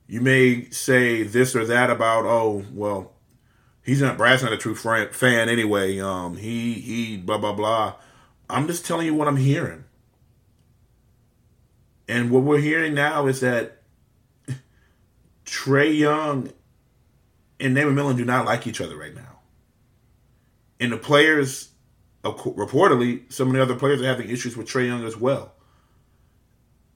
You 0.08 0.22
may 0.22 0.70
say 0.70 1.24
this 1.24 1.56
or 1.56 1.66
that 1.66 1.90
about, 1.90 2.26
oh, 2.26 2.64
well, 2.72 3.12
he's 3.84 4.02
not 4.02 4.18
Brad's 4.18 4.44
not 4.44 4.54
a 4.54 4.58
true 4.58 4.76
fan 4.76 5.50
anyway. 5.50 6.00
Um, 6.00 6.38
he 6.38 6.74
he 6.74 7.18
blah 7.18 7.38
blah 7.38 7.54
blah. 7.54 7.96
I'm 8.50 8.68
just 8.68 8.86
telling 8.86 9.06
you 9.06 9.16
what 9.16 9.28
I'm 9.28 9.38
hearing. 9.38 9.84
And 12.08 12.32
what 12.32 12.44
we're 12.44 12.60
hearing 12.60 12.94
now 12.94 13.28
is 13.28 13.42
that 13.42 13.82
Trae 15.46 15.98
Young 15.98 16.52
and 17.60 17.76
Damian 17.76 17.96
Millen 17.96 18.18
do 18.18 18.26
not 18.26 18.46
like 18.46 18.68
each 18.68 18.80
other 18.80 18.96
right 18.96 19.14
now. 19.14 19.40
And 20.80 20.92
the 20.92 20.98
players, 20.98 21.70
reportedly, 22.24 23.32
some 23.32 23.48
of 23.48 23.54
the 23.56 23.62
other 23.62 23.76
players 23.76 24.02
are 24.02 24.06
having 24.06 24.30
issues 24.30 24.56
with 24.56 24.68
Trae 24.68 24.88
Young 24.88 25.04
as 25.06 25.18
well. 25.18 25.54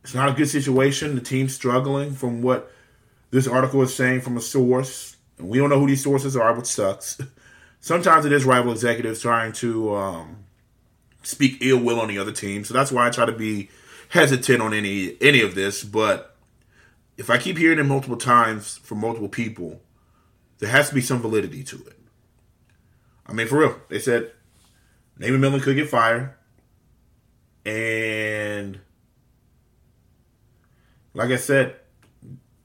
It's 0.03 0.13
not 0.13 0.29
a 0.29 0.33
good 0.33 0.49
situation. 0.49 1.15
The 1.15 1.21
team's 1.21 1.53
struggling 1.53 2.13
from 2.13 2.41
what 2.41 2.71
this 3.31 3.47
article 3.47 3.81
is 3.81 3.95
saying 3.95 4.21
from 4.21 4.37
a 4.37 4.41
source. 4.41 5.15
And 5.37 5.49
we 5.49 5.57
don't 5.57 5.69
know 5.69 5.79
who 5.79 5.87
these 5.87 6.03
sources 6.03 6.35
are, 6.35 6.53
which 6.53 6.67
sucks. 6.67 7.19
Sometimes 7.79 8.25
it 8.25 8.31
is 8.31 8.45
rival 8.45 8.71
executives 8.71 9.21
trying 9.21 9.53
to 9.53 9.95
um, 9.95 10.43
speak 11.23 11.57
ill 11.61 11.79
will 11.79 11.99
on 11.99 12.09
the 12.09 12.19
other 12.19 12.31
team. 12.31 12.63
So 12.63 12.73
that's 12.73 12.91
why 12.91 13.07
I 13.07 13.09
try 13.09 13.25
to 13.25 13.31
be 13.31 13.69
hesitant 14.09 14.61
on 14.61 14.73
any 14.73 15.17
any 15.19 15.41
of 15.41 15.55
this. 15.55 15.83
But 15.83 16.35
if 17.17 17.29
I 17.29 17.37
keep 17.37 17.57
hearing 17.57 17.79
it 17.79 17.83
multiple 17.83 18.17
times 18.17 18.77
from 18.77 18.99
multiple 18.99 19.29
people, 19.29 19.81
there 20.59 20.69
has 20.69 20.89
to 20.89 20.95
be 20.95 21.01
some 21.01 21.21
validity 21.21 21.63
to 21.63 21.77
it. 21.87 21.97
I 23.25 23.33
mean, 23.33 23.47
for 23.47 23.59
real, 23.59 23.75
they 23.89 23.99
said 23.99 24.31
Nate 25.17 25.31
McMillan 25.31 25.61
could 25.61 25.75
get 25.75 25.89
fired, 25.89 26.33
and 27.65 28.79
like 31.13 31.31
I 31.31 31.37
said, 31.37 31.80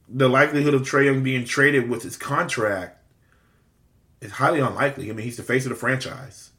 the 0.08 0.28
likelihood 0.28 0.74
of 0.74 0.82
Trae 0.82 1.06
Young 1.06 1.22
being 1.22 1.44
traded 1.44 1.88
with 1.88 2.02
his 2.02 2.16
contract 2.16 3.02
is 4.20 4.32
highly 4.32 4.60
unlikely. 4.60 5.10
I 5.10 5.12
mean, 5.12 5.24
he's 5.24 5.36
the 5.36 5.42
face 5.42 5.64
of 5.64 5.70
the 5.70 5.76
franchise. 5.76 6.50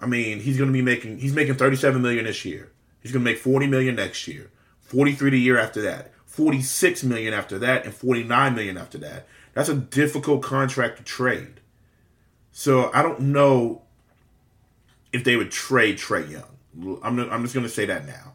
I 0.00 0.06
mean, 0.06 0.40
he's 0.40 0.58
going 0.58 0.68
to 0.68 0.72
be 0.72 0.82
making 0.82 1.18
he's 1.18 1.34
making 1.34 1.54
37 1.54 2.00
million 2.02 2.24
this 2.24 2.44
year. 2.44 2.72
He's 3.00 3.12
going 3.12 3.24
to 3.24 3.30
make 3.30 3.38
40 3.38 3.66
million 3.66 3.96
next 3.96 4.26
year, 4.26 4.50
43 4.80 5.30
the 5.30 5.38
year 5.38 5.58
after 5.58 5.82
that. 5.82 6.12
46 6.26 7.04
million 7.04 7.32
after 7.32 7.60
that 7.60 7.84
and 7.84 7.94
49 7.94 8.54
million 8.56 8.76
after 8.76 8.98
that. 8.98 9.28
That's 9.52 9.68
a 9.68 9.74
difficult 9.74 10.42
contract 10.42 10.98
to 10.98 11.04
trade. 11.04 11.60
So 12.50 12.90
I 12.92 13.02
don't 13.02 13.20
know 13.20 13.82
if 15.12 15.22
they 15.22 15.36
would 15.36 15.52
trade 15.52 15.98
Trae 15.98 16.28
Young. 16.28 16.98
I'm, 17.04 17.20
I'm 17.30 17.42
just 17.42 17.54
going 17.54 17.66
to 17.66 17.72
say 17.72 17.86
that 17.86 18.04
now. 18.04 18.34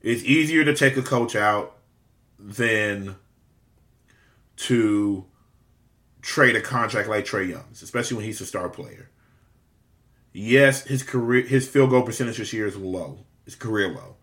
It's 0.00 0.22
easier 0.22 0.64
to 0.64 0.74
take 0.74 0.96
a 0.96 1.02
coach 1.02 1.36
out 1.36 1.75
than 2.38 3.16
to 4.56 5.26
trade 6.22 6.56
a 6.56 6.60
contract 6.60 7.08
like 7.08 7.24
Trae 7.24 7.48
Young's, 7.48 7.82
especially 7.82 8.16
when 8.16 8.26
he's 8.26 8.40
a 8.40 8.46
star 8.46 8.68
player. 8.68 9.10
Yes, 10.32 10.84
his 10.84 11.02
career 11.02 11.46
his 11.46 11.68
field 11.68 11.90
goal 11.90 12.02
percentage 12.02 12.38
this 12.38 12.52
year 12.52 12.66
is 12.66 12.76
low. 12.76 13.24
It's 13.46 13.54
career 13.54 13.88
low 13.88 14.16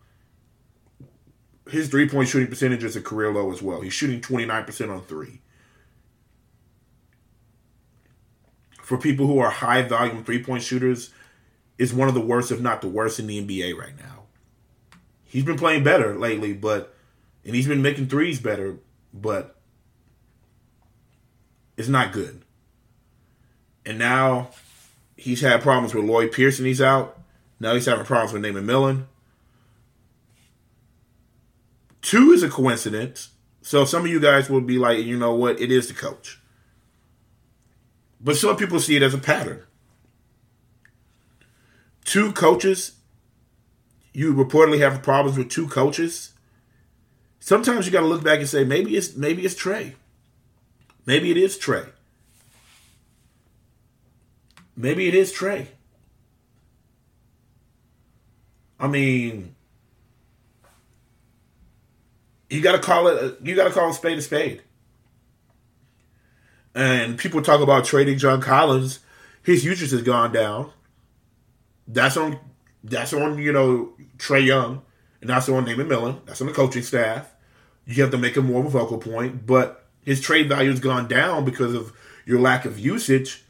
his 1.70 1.88
three 1.88 2.08
point 2.08 2.28
shooting 2.28 2.48
percentage 2.48 2.84
is 2.84 2.96
a 2.96 3.00
career 3.00 3.32
low 3.32 3.50
as 3.52 3.62
well. 3.62 3.80
He's 3.80 3.92
shooting 3.92 4.20
29% 4.20 4.90
on 4.90 5.02
three. 5.02 5.40
For 8.82 8.98
people 8.98 9.26
who 9.26 9.38
are 9.38 9.50
high 9.50 9.82
volume 9.82 10.24
three 10.24 10.42
point 10.42 10.62
shooters, 10.62 11.10
is 11.76 11.92
one 11.92 12.06
of 12.06 12.14
the 12.14 12.20
worst, 12.20 12.52
if 12.52 12.60
not 12.60 12.80
the 12.80 12.88
worst, 12.88 13.18
in 13.18 13.26
the 13.26 13.44
NBA 13.44 13.76
right 13.76 13.98
now. 13.98 14.24
He's 15.24 15.42
been 15.42 15.56
playing 15.58 15.82
better 15.82 16.16
lately, 16.16 16.52
but 16.52 16.93
and 17.44 17.54
he's 17.54 17.68
been 17.68 17.82
making 17.82 18.08
threes 18.08 18.40
better, 18.40 18.76
but 19.12 19.56
it's 21.76 21.88
not 21.88 22.12
good. 22.12 22.42
And 23.84 23.98
now 23.98 24.50
he's 25.16 25.40
had 25.40 25.62
problems 25.62 25.94
with 25.94 26.04
Lloyd 26.04 26.32
Pierce. 26.32 26.58
He's 26.58 26.80
out. 26.80 27.20
Now 27.60 27.74
he's 27.74 27.86
having 27.86 28.04
problems 28.04 28.32
with 28.32 28.42
Nate 28.42 28.54
McMillan. 28.54 29.04
Two 32.00 32.32
is 32.32 32.42
a 32.42 32.48
coincidence. 32.48 33.30
So 33.62 33.84
some 33.84 34.04
of 34.04 34.10
you 34.10 34.20
guys 34.20 34.50
will 34.50 34.60
be 34.60 34.78
like, 34.78 35.04
you 35.04 35.18
know 35.18 35.34
what, 35.34 35.60
it 35.60 35.72
is 35.72 35.88
the 35.88 35.94
coach. 35.94 36.40
But 38.20 38.36
some 38.36 38.56
people 38.56 38.78
see 38.78 38.96
it 38.96 39.02
as 39.02 39.14
a 39.14 39.18
pattern. 39.18 39.62
Two 42.04 42.32
coaches, 42.32 42.92
you 44.12 44.34
reportedly 44.34 44.80
have 44.80 45.02
problems 45.02 45.38
with 45.38 45.48
two 45.48 45.66
coaches. 45.66 46.33
Sometimes 47.44 47.84
you 47.84 47.92
got 47.92 48.00
to 48.00 48.06
look 48.06 48.24
back 48.24 48.38
and 48.38 48.48
say 48.48 48.64
maybe 48.64 48.96
it's 48.96 49.16
maybe 49.16 49.44
it's 49.44 49.54
Trae. 49.54 49.92
Maybe 51.04 51.30
it 51.30 51.36
is 51.36 51.58
Trae. 51.58 51.90
Maybe 54.74 55.08
it 55.08 55.14
is 55.14 55.30
Trae. 55.30 55.66
I 58.80 58.88
mean, 58.88 59.54
you 62.48 62.62
got 62.62 62.72
to 62.72 62.78
call 62.78 63.08
it. 63.08 63.36
You 63.42 63.54
got 63.54 63.64
to 63.64 63.74
call 63.74 63.90
a 63.90 63.92
spade 63.92 64.16
a 64.16 64.22
spade. 64.22 64.62
And 66.74 67.18
people 67.18 67.42
talk 67.42 67.60
about 67.60 67.84
trading 67.84 68.16
John 68.16 68.40
Collins. 68.40 69.00
His 69.42 69.66
usage 69.66 69.90
has 69.90 70.00
gone 70.00 70.32
down. 70.32 70.72
That's 71.86 72.16
on. 72.16 72.38
That's 72.82 73.12
on 73.12 73.36
you 73.36 73.52
know 73.52 73.92
Trae 74.16 74.46
Young, 74.46 74.80
and 75.20 75.28
that's 75.28 75.50
on 75.50 75.66
Nate 75.66 75.76
McMillan. 75.76 76.24
That's 76.24 76.40
on 76.40 76.46
the 76.46 76.54
coaching 76.54 76.82
staff. 76.82 77.33
You 77.86 78.02
have 78.02 78.10
to 78.12 78.18
make 78.18 78.36
him 78.36 78.46
more 78.46 78.60
of 78.60 78.66
a 78.66 78.70
vocal 78.70 78.98
point, 78.98 79.46
but 79.46 79.84
his 80.04 80.20
trade 80.20 80.48
value 80.48 80.70
has 80.70 80.80
gone 80.80 81.08
down 81.08 81.44
because 81.44 81.74
of 81.74 81.92
your 82.24 82.40
lack 82.40 82.64
of 82.64 82.78
usage. 82.78 83.44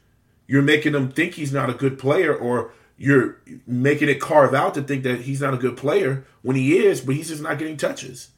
You're 0.47 0.63
making 0.63 0.95
him 0.95 1.11
think 1.11 1.35
he's 1.35 1.53
not 1.53 1.71
a 1.71 1.75
good 1.75 1.99
player, 1.99 2.35
or 2.35 2.73
you're 2.97 3.39
making 3.67 4.09
it 4.09 4.21
carve 4.21 4.55
out 4.55 4.75
to 4.75 4.83
think 4.83 5.03
that 5.05 5.23
he's 5.23 5.41
not 5.41 5.55
a 5.55 5.59
good 5.59 5.77
player 5.77 6.25
when 6.43 6.57
he 6.57 6.79
is, 6.79 7.01
but 7.01 7.15
he's 7.15 7.29
just 7.29 7.43
not 7.43 7.59
getting 7.59 7.77
touches. 7.77 8.31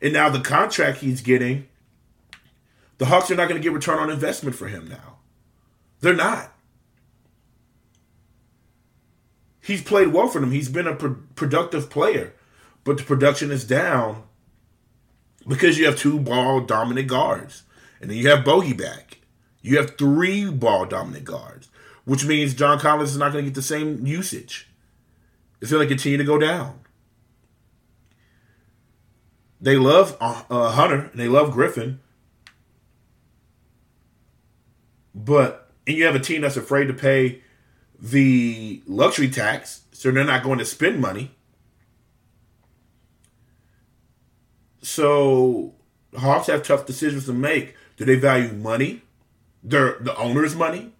And 0.00 0.12
now 0.12 0.28
the 0.28 0.40
contract 0.40 0.98
he's 0.98 1.20
getting, 1.20 1.68
the 2.98 3.06
Hawks 3.06 3.30
are 3.30 3.36
not 3.36 3.48
going 3.48 3.60
to 3.60 3.62
get 3.62 3.72
return 3.72 3.98
on 3.98 4.10
investment 4.10 4.56
for 4.56 4.68
him 4.68 4.88
now. 4.88 5.18
They're 6.00 6.14
not. 6.14 6.52
He's 9.60 9.82
played 9.82 10.08
well 10.08 10.26
for 10.26 10.40
them. 10.40 10.50
He's 10.50 10.68
been 10.68 10.88
a 10.88 10.94
pro- 10.94 11.18
productive 11.36 11.88
player. 11.90 12.34
but 12.84 12.96
the 12.96 13.04
production 13.04 13.50
is 13.50 13.64
down 13.64 14.24
because 15.46 15.78
you 15.78 15.86
have 15.86 15.96
two 15.96 16.18
ball 16.18 16.60
dominant 16.60 17.08
guards. 17.08 17.64
And 18.00 18.10
then 18.10 18.18
you 18.18 18.28
have 18.28 18.44
Bogey 18.44 18.72
back. 18.72 19.18
You 19.60 19.76
have 19.78 19.96
three 19.96 20.50
ball 20.50 20.86
dominant 20.86 21.24
guards, 21.24 21.68
which 22.04 22.24
means 22.24 22.54
John 22.54 22.80
Collins 22.80 23.10
is 23.10 23.16
not 23.16 23.32
going 23.32 23.44
to 23.44 23.50
get 23.50 23.54
the 23.54 23.62
same 23.62 24.04
usage. 24.04 24.68
It's 25.60 25.70
going 25.70 25.86
to 25.86 25.88
continue 25.88 26.18
to 26.18 26.24
go 26.24 26.38
down. 26.38 26.80
They 29.60 29.76
love 29.76 30.16
uh, 30.20 30.42
uh, 30.50 30.72
Hunter 30.72 31.08
and 31.12 31.20
they 31.20 31.28
love 31.28 31.52
Griffin, 31.52 32.00
but 35.14 35.70
and 35.86 35.96
you 35.96 36.04
have 36.04 36.16
a 36.16 36.20
team 36.20 36.42
that's 36.42 36.56
afraid 36.56 36.86
to 36.86 36.94
pay 36.94 37.42
the 38.00 38.82
luxury 38.88 39.28
tax, 39.28 39.82
so 39.92 40.10
they're 40.10 40.24
not 40.24 40.42
going 40.42 40.58
to 40.58 40.64
spend 40.64 41.00
money. 41.00 41.30
So 44.82 45.74
Hawks 46.16 46.48
have 46.48 46.62
tough 46.62 46.86
decisions 46.86 47.26
to 47.26 47.32
make. 47.32 47.74
Do 47.96 48.04
they 48.04 48.16
value 48.16 48.52
money, 48.52 49.02
their 49.62 49.96
the 50.00 50.16
owner's 50.16 50.54
money, 50.54 50.92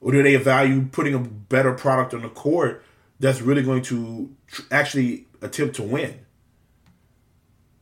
or 0.00 0.12
do 0.12 0.22
they 0.22 0.36
value 0.36 0.86
putting 0.90 1.14
a 1.14 1.18
better 1.18 1.72
product 1.74 2.14
on 2.14 2.22
the 2.22 2.28
court 2.28 2.82
that's 3.20 3.40
really 3.40 3.62
going 3.62 3.82
to 3.82 4.34
tr- 4.46 4.62
actually 4.70 5.26
attempt 5.42 5.76
to 5.76 5.82
win? 5.82 6.20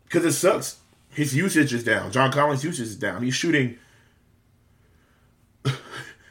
Because 0.05 0.25
it 0.25 0.33
sucks. 0.33 0.79
His 1.11 1.35
usage 1.35 1.73
is 1.73 1.85
down. 1.85 2.13
John 2.13 2.31
Collins' 2.31 2.65
usage 2.65 2.89
is 2.89 2.97
down. 2.97 3.23
He's 3.23 3.35
shooting. 3.35 3.79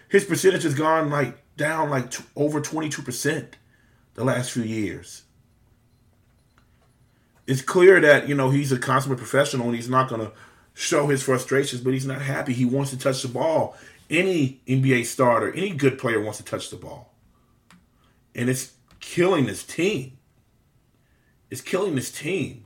His 0.10 0.26
percentage 0.26 0.64
has 0.64 0.76
gone 0.76 1.10
like 1.10 1.38
down 1.58 1.90
like 1.90 2.12
t- 2.12 2.24
over 2.36 2.60
twenty 2.60 2.90
two 2.90 3.02
percent 3.02 3.58
the 4.16 4.24
last 4.24 4.52
few 4.52 4.64
years 4.64 5.25
it's 7.48 7.62
clear 7.62 8.00
that 8.02 8.28
you 8.28 8.36
know 8.36 8.50
he's 8.50 8.72
a 8.72 8.80
consummate 8.80 9.18
professional 9.18 9.68
and 9.68 9.76
he's 9.76 9.90
not 9.90 10.10
going 10.10 10.22
to 10.22 10.32
show 10.74 11.08
his 11.08 11.24
frustrations, 11.24 11.82
but 11.82 11.94
he's 11.94 12.06
not 12.06 12.22
happy. 12.22 12.54
He 12.54 12.66
wants 12.66 12.92
to 12.92 12.98
touch 12.98 13.22
the 13.22 13.28
ball. 13.28 13.78
Any 14.10 14.62
NBA 14.68 15.06
starter, 15.06 15.52
any 15.54 15.72
good 15.72 15.98
player 15.98 16.22
wants 16.22 16.38
to 16.38 16.46
touch 16.46 16.70
the 16.70 16.76
ball, 16.76 17.14
and 18.36 18.50
it's 18.50 18.74
killing 19.00 19.46
this 19.46 19.64
team. 19.64 20.18
It's 21.50 21.62
killing 21.62 21.96
this 21.96 22.12
team. 22.12 22.66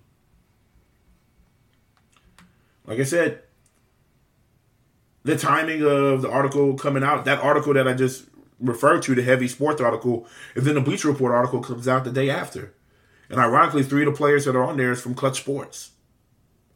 Like 2.85 2.99
I 2.99 3.03
said, 3.03 3.43
the 5.23 5.37
timing 5.37 5.83
of 5.83 6.21
the 6.21 6.29
article 6.29 6.73
coming 6.73 7.03
out, 7.03 7.25
that 7.25 7.39
article 7.39 7.73
that 7.73 7.87
I 7.87 7.93
just 7.93 8.25
referred 8.59 9.03
to, 9.03 9.15
the 9.15 9.21
heavy 9.21 9.47
sports 9.47 9.79
article, 9.81 10.27
and 10.55 10.65
then 10.65 10.75
the 10.75 10.81
Bleacher 10.81 11.09
Report 11.09 11.33
article 11.33 11.61
comes 11.61 11.87
out 11.87 12.03
the 12.03 12.11
day 12.11 12.29
after. 12.29 12.73
And 13.29 13.39
ironically, 13.39 13.83
three 13.83 14.05
of 14.05 14.11
the 14.11 14.17
players 14.17 14.45
that 14.45 14.55
are 14.55 14.63
on 14.63 14.77
there 14.77 14.91
is 14.91 15.01
from 15.01 15.13
Clutch 15.13 15.39
Sports. 15.39 15.91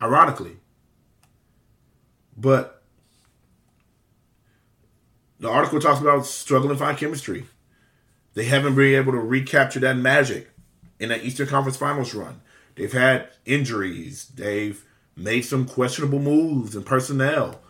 Ironically. 0.02 0.58
But 2.38 2.84
the 5.40 5.50
article 5.50 5.80
talks 5.80 6.00
about 6.00 6.26
struggling 6.26 6.74
to 6.74 6.80
find 6.80 6.98
chemistry. 6.98 7.46
They 8.34 8.46
haven't 8.46 8.76
been 8.76 8.96
able 8.96 9.12
to 9.14 9.20
recapture 9.20 9.80
that 9.82 9.98
magic 9.98 10.50
in 11.00 11.10
that 11.10 11.24
Eastern 11.24 11.48
Conference 11.48 11.78
Finals 11.78 12.14
run. 12.14 12.42
They've 12.76 12.92
had 12.92 13.30
injuries. 13.46 14.26
They've 14.28 14.84
made 15.16 15.42
some 15.42 15.66
questionable 15.66 16.20
moves 16.20 16.76
in 16.76 16.84
personnel. 16.84 17.62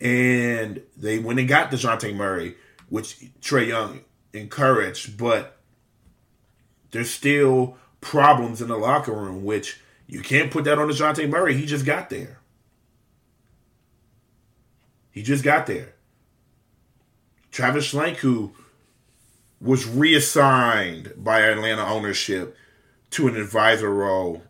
And 0.00 0.82
they 0.96 1.18
went 1.18 1.40
and 1.40 1.48
got 1.48 1.70
DeJounte 1.70 2.14
Murray, 2.14 2.54
which 2.88 3.18
Trae 3.40 3.68
Young 3.68 4.00
encouraged, 4.32 5.18
but 5.18 5.58
there's 6.90 7.10
still 7.10 7.76
problems 8.00 8.62
in 8.62 8.68
the 8.68 8.76
locker 8.76 9.12
room, 9.12 9.44
which 9.44 9.80
you 10.06 10.20
can't 10.20 10.50
put 10.50 10.64
that 10.64 10.78
on 10.78 10.88
DeJounte 10.88 11.28
Murray. 11.28 11.54
He 11.54 11.66
just 11.66 11.84
got 11.84 12.10
there. 12.10 12.38
He 15.10 15.22
just 15.22 15.44
got 15.44 15.66
there. 15.66 15.94
Travis 17.50 17.92
Schlenk, 17.92 18.16
who 18.16 18.52
was 19.60 19.86
reassigned 19.86 21.12
by 21.16 21.40
Atlanta 21.40 21.84
ownership 21.84 22.56
to 23.10 23.26
an 23.26 23.36
advisor 23.36 23.90
role, 23.90 24.42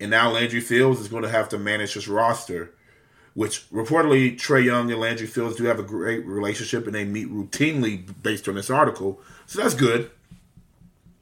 and 0.00 0.10
now 0.10 0.30
Landry 0.30 0.60
Fields 0.60 1.00
is 1.00 1.08
going 1.08 1.22
to 1.22 1.28
have 1.28 1.48
to 1.50 1.58
manage 1.58 1.94
his 1.94 2.08
roster, 2.08 2.74
which 3.34 3.70
reportedly 3.70 4.36
Trae 4.36 4.64
Young 4.64 4.90
and 4.90 5.00
Landry 5.00 5.26
Fields 5.26 5.56
do 5.56 5.64
have 5.64 5.78
a 5.78 5.84
great 5.84 6.26
relationship 6.26 6.86
and 6.86 6.94
they 6.94 7.04
meet 7.04 7.30
routinely 7.30 8.04
based 8.22 8.48
on 8.48 8.56
this 8.56 8.70
article. 8.70 9.20
So 9.46 9.62
that's 9.62 9.74
good. 9.74 10.10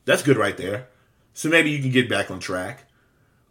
That's 0.04 0.22
good 0.22 0.36
right 0.36 0.56
there. 0.56 0.88
So 1.34 1.48
maybe 1.48 1.70
you 1.70 1.80
can 1.80 1.90
get 1.90 2.08
back 2.08 2.30
on 2.30 2.40
track. 2.40 2.84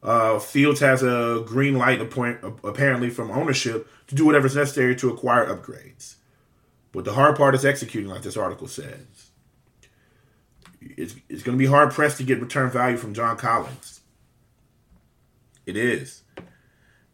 Uh, 0.04 0.40
Fields 0.40 0.80
has 0.80 1.04
a 1.04 1.44
green 1.46 1.78
light 1.78 2.02
apparently 2.02 3.10
from 3.10 3.32
ownership 3.32 3.88
to 4.08 4.16
do 4.16 4.26
whatever's 4.26 4.56
necessary 4.56 4.96
to 4.96 5.10
acquire 5.10 5.46
upgrades. 5.46 6.16
But 6.92 7.06
the 7.06 7.14
hard 7.14 7.38
part 7.38 7.56
is 7.56 7.66
executing, 7.66 8.10
like 8.10 8.24
this 8.24 8.38
article 8.38 8.68
says. 8.68 9.32
It's, 10.82 11.16
it's 11.30 11.44
going 11.44 11.58
to 11.58 11.62
be 11.62 11.70
hard 11.70 11.92
pressed 11.92 12.18
to 12.18 12.24
get 12.24 12.42
return 12.42 12.70
value 12.70 12.98
from 12.98 13.14
John 13.14 13.38
Collins. 13.38 14.02
It 15.66 15.78
is. 15.78 16.24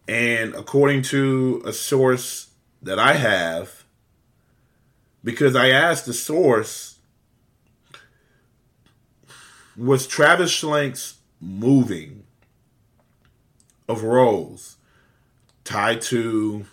And 0.08 0.56
according 0.56 1.02
to 1.04 1.62
a 1.66 1.74
source 1.74 2.48
that 2.82 2.98
I 2.98 3.14
have, 3.14 3.84
because 5.24 5.56
I 5.56 5.70
asked 5.70 6.06
the 6.06 6.14
source 6.14 6.97
was 9.78 10.08
Travis 10.08 10.52
Schlenk's 10.52 11.18
moving 11.40 12.24
of 13.88 14.04
roles 14.04 14.78
tied 15.64 16.02
to 16.02 16.66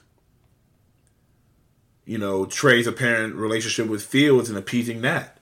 you 2.07 2.19
know 2.19 2.47
Trae's 2.47 2.87
apparent 2.87 3.35
relationship 3.35 3.89
with 3.89 4.03
Fields 4.03 4.49
and 4.49 4.59
appeasing 4.59 5.03
that. 5.03 5.39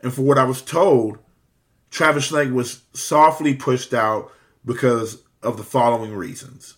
And 0.00 0.12
for 0.12 0.22
what 0.22 0.38
I 0.38 0.44
was 0.44 0.62
told, 0.62 1.18
Travis 1.90 2.30
Schlenk 2.30 2.52
was 2.52 2.82
softly 2.92 3.54
pushed 3.54 3.94
out 3.94 4.32
because 4.64 5.22
of 5.42 5.56
the 5.56 5.64
following 5.64 6.14
reasons. 6.14 6.74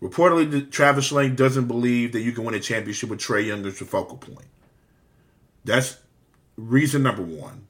Reportedly, 0.00 0.70
Travis 0.70 1.12
Schlenk 1.12 1.36
doesn't 1.36 1.68
believe 1.68 2.12
that 2.12 2.22
you 2.22 2.32
can 2.32 2.44
win 2.44 2.54
a 2.54 2.60
championship 2.60 3.08
with 3.08 3.20
Trae 3.20 3.46
Young 3.46 3.64
as 3.66 3.78
your 3.78 3.86
focal 3.86 4.16
point. 4.16 4.48
That's 5.64 5.98
reason 6.56 7.04
number 7.04 7.22
one. 7.22 7.68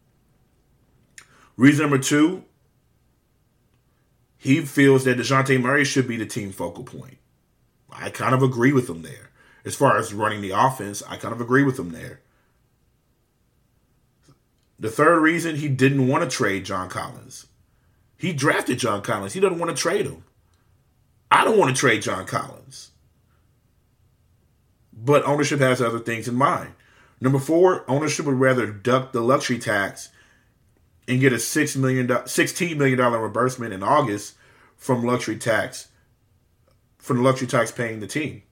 Reason 1.57 1.83
number 1.83 1.99
two, 1.99 2.45
he 4.37 4.63
feels 4.63 5.05
that 5.05 5.19
DeJounte 5.19 5.61
Murray 5.61 5.85
should 5.85 6.09
be 6.09 6.17
the 6.17 6.27
team 6.27 6.51
focal 6.51 6.85
point. 6.85 7.19
I 7.91 8.11
kind 8.11 8.35
of 8.35 8.43
agree 8.43 8.73
with 8.73 8.89
him 8.89 9.03
there. 9.03 9.31
As 9.65 9.77
far 9.77 9.97
as 9.97 10.13
running 10.13 10.41
the 10.41 10.51
offense, 10.51 11.03
I 11.09 11.17
kind 11.17 11.33
of 11.33 11.41
agree 11.41 11.63
with 11.63 11.79
him 11.79 11.91
there. 11.91 12.21
The 14.81 14.91
third 14.91 15.21
reason 15.21 15.57
he 15.57 15.69
didn't 15.69 16.09
want 16.09 16.29
to 16.29 16.37
trade 16.37 16.65
John 16.65 16.89
Collins. 16.89 17.47
He 18.17 18.33
drafted 18.33 18.79
John 18.79 19.03
Collins. 19.03 19.35
He 19.35 19.41
doesn't 19.41 19.59
want 19.59 19.77
to 19.77 19.81
trade 19.81 20.07
him. 20.07 20.25
I 21.31 21.45
don't 21.45 21.59
want 21.59 21.75
to 21.75 21.81
trade 21.81 22.03
John 22.03 22.27
Collins. 22.27 22.91
But 24.93 25.25
ownership 25.25 25.61
has 25.61 25.81
other 25.81 25.99
things 25.99 26.27
in 26.27 26.35
mind. 26.35 26.73
Number 27.21 27.39
four, 27.39 27.85
ownership 27.89 28.27
would 28.27 28.41
rather 28.41 28.67
duck 28.67 29.13
the 29.13 29.21
luxury 29.21 29.59
tax 29.59 30.09
and 31.09 31.21
get 31.21 31.33
a 31.33 31.39
six 31.39 31.77
million 31.77 32.11
sixteen 32.27 32.79
million 32.79 32.99
dollar 32.99 33.21
reimbursement 33.21 33.73
in 33.73 33.83
August 33.83 34.35
from 34.77 35.05
luxury 35.05 35.37
tax 35.37 35.89
from 36.99 37.19
the 37.19 37.23
luxury 37.23 37.49
tax 37.49 37.73
paying 37.73 38.01
the 38.01 38.07
team. 38.07 38.43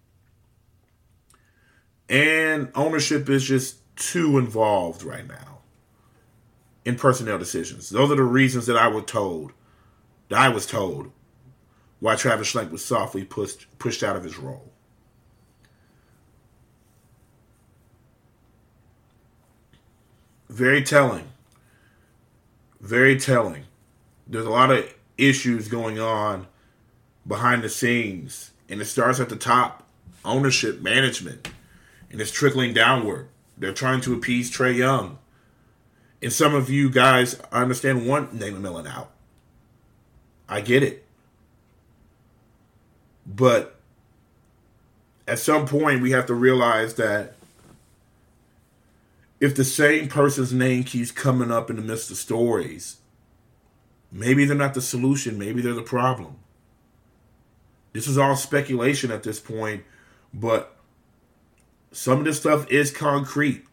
And 2.09 2.73
ownership 2.75 3.29
is 3.29 3.45
just 3.45 3.77
too 3.97 4.39
involved 4.39 5.05
right 5.05 5.27
now 5.27 5.61
in 6.85 6.97
personnel 6.97 7.39
decisions. 7.39 7.91
Those 7.91 8.11
are 8.11 8.17
the 8.17 8.23
reasons 8.25 8.67
that 8.67 8.77
I 8.77 8.89
was 8.89 9.05
told, 9.05 9.53
that 10.29 10.41
I 10.41 10.49
was 10.49 10.67
told, 10.67 11.13
why 12.01 12.17
Travis 12.17 12.53
Schlenk 12.53 12.73
was 12.73 12.85
softly 12.85 13.25
pushed 13.25 13.67
pushed 13.79 14.03
out 14.03 14.17
of 14.17 14.25
his 14.25 14.39
role. 14.39 14.73
Very 20.49 20.83
telling 20.83 21.29
very 22.81 23.19
telling. 23.19 23.65
There's 24.27 24.47
a 24.47 24.51
lot 24.51 24.71
of 24.71 24.93
issues 25.19 25.69
going 25.69 25.99
on 25.99 26.47
behind 27.27 27.63
the 27.63 27.69
scenes, 27.69 28.53
and 28.69 28.81
it 28.81 28.87
starts 28.87 29.21
at 29.21 29.29
the 29.29 29.37
top 29.37 29.87
ownership, 30.25 30.81
management, 30.81 31.49
and 32.11 32.21
it's 32.21 32.31
trickling 32.31 32.73
downward. 32.73 33.29
They're 33.57 33.73
trying 33.73 34.01
to 34.03 34.15
appease 34.15 34.51
Trae 34.51 34.77
Young. 34.77 35.19
And 36.23 36.33
some 36.33 36.55
of 36.55 36.69
you 36.69 36.91
guys, 36.91 37.41
I 37.51 37.63
understand, 37.63 38.07
want 38.07 38.35
Nate 38.35 38.55
McMillan 38.55 38.87
out. 38.87 39.11
I 40.49 40.61
get 40.61 40.83
it. 40.83 41.05
But 43.27 43.77
at 45.27 45.39
some 45.39 45.67
point, 45.67 46.03
we 46.03 46.11
have 46.11 46.27
to 46.27 46.35
realize 46.35 46.95
that 46.95 47.37
if 49.41 49.55
the 49.55 49.65
same 49.65 50.09
person's 50.09 50.53
name 50.53 50.85
keeps 50.85 51.11
coming 51.11 51.51
up 51.51 51.71
in 51.71 51.77
the 51.77 51.83
midst 51.83 52.11
of 52.11 52.17
stories, 52.17 53.01
Maybe 54.13 54.45
they're 54.45 54.57
not 54.57 54.75
the 54.75 54.83
solution. 54.83 55.39
Maybe 55.39 55.61
they're 55.63 55.73
the 55.73 55.83
problem. 55.83 56.37
This 57.93 58.07
is 58.07 58.19
all 58.19 58.37
speculation 58.37 59.11
at 59.11 59.23
this 59.23 59.41
point, 59.41 59.85
but 60.33 60.77
some 61.93 62.21
of 62.21 62.25
this 62.25 62.39
stuff 62.39 62.71
is 62.71 62.91
concrete. 62.91 63.65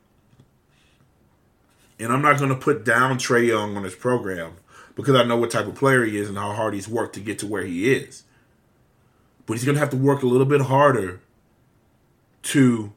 And 2.00 2.12
I'm 2.12 2.22
not 2.22 2.38
going 2.38 2.50
to 2.50 2.56
put 2.56 2.84
down 2.84 3.18
Trae 3.18 3.48
Young 3.48 3.76
on 3.76 3.84
this 3.84 3.96
program 3.96 4.54
because 4.96 5.16
I 5.16 5.24
know 5.24 5.38
what 5.38 5.52
type 5.52 5.68
of 5.68 5.76
player 5.76 6.04
he 6.06 6.18
is 6.18 6.30
and 6.30 6.38
how 6.38 6.54
hard 6.54 6.74
he's 6.74 6.88
worked 6.88 7.16
to 7.16 7.20
get 7.20 7.40
to 7.40 7.48
where 7.48 7.64
he 7.64 7.92
is. 7.92 8.24
But 9.46 9.54
he's 9.54 9.64
going 9.64 9.76
to 9.76 9.80
have 9.80 9.90
to 9.92 9.98
work 9.98 10.22
a 10.22 10.28
little 10.28 10.46
bit 10.46 10.62
harder 10.62 11.22
to 12.44 12.94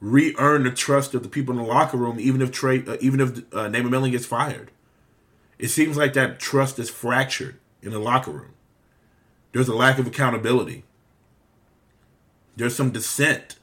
re-earn 0.00 0.64
the 0.64 0.70
trust 0.70 1.14
of 1.14 1.22
the 1.22 1.28
people 1.28 1.52
in 1.52 1.62
the 1.62 1.68
locker 1.68 1.96
room, 1.96 2.18
even 2.18 2.40
if 2.40 2.50
Trae, 2.50 2.86
uh, 2.88 2.96
even 3.00 3.20
if 3.20 3.54
uh, 3.54 3.68
Nate 3.68 3.84
McMillan 3.84 4.10
gets 4.10 4.26
fired. 4.26 4.70
It 5.58 5.68
seems 5.68 5.96
like 5.96 6.14
that 6.14 6.40
trust 6.40 6.78
is 6.78 6.88
fractured 6.88 7.58
in 7.82 7.90
the 7.90 7.98
locker 7.98 8.30
room. 8.30 8.54
There's 9.52 9.68
a 9.68 9.74
lack 9.74 9.98
of 9.98 10.06
accountability. 10.06 10.84
There's 12.56 12.74
some 12.74 12.90
dissent. 12.90 13.56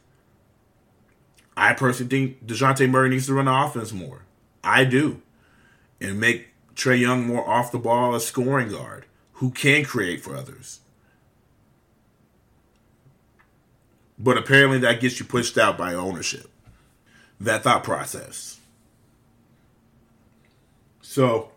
I 1.56 1.74
personally 1.74 2.10
think 2.10 2.46
Dejounte 2.46 2.88
Murray 2.90 3.10
needs 3.10 3.26
to 3.28 3.34
run 3.34 3.46
the 3.46 3.54
offense 3.54 3.92
more. 3.92 4.26
I 4.64 4.84
do. 4.84 5.22
And 6.00 6.20
make 6.20 6.50
Trae 6.76 7.00
Young 7.00 7.26
more 7.26 7.48
off 7.50 7.72
the 7.72 7.80
ball 7.80 8.14
a 8.14 8.20
scoring 8.20 8.70
guard 8.70 9.06
who 9.34 9.50
can 9.50 9.84
create 9.84 10.22
for 10.22 10.36
others. 10.36 10.82
But 14.20 14.38
apparently 14.38 14.80
that 14.80 15.00
gets 15.00 15.20
you 15.20 15.26
pushed 15.26 15.58
out 15.58 15.78
by 15.78 15.94
ownership. 15.94 16.50
That 17.40 17.64
thought 17.64 17.84
process. 17.84 18.60
So 21.02 21.52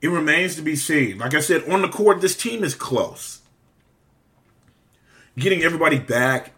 it 0.00 0.08
remains 0.08 0.56
to 0.56 0.62
be 0.62 0.76
seen. 0.76 1.18
Like 1.18 1.34
I 1.34 1.40
said, 1.40 1.68
on 1.68 1.82
the 1.82 1.88
court, 1.88 2.20
this 2.20 2.36
team 2.36 2.64
is 2.64 2.74
close. 2.74 3.40
Getting 5.36 5.62
everybody 5.62 5.98
back, 5.98 6.52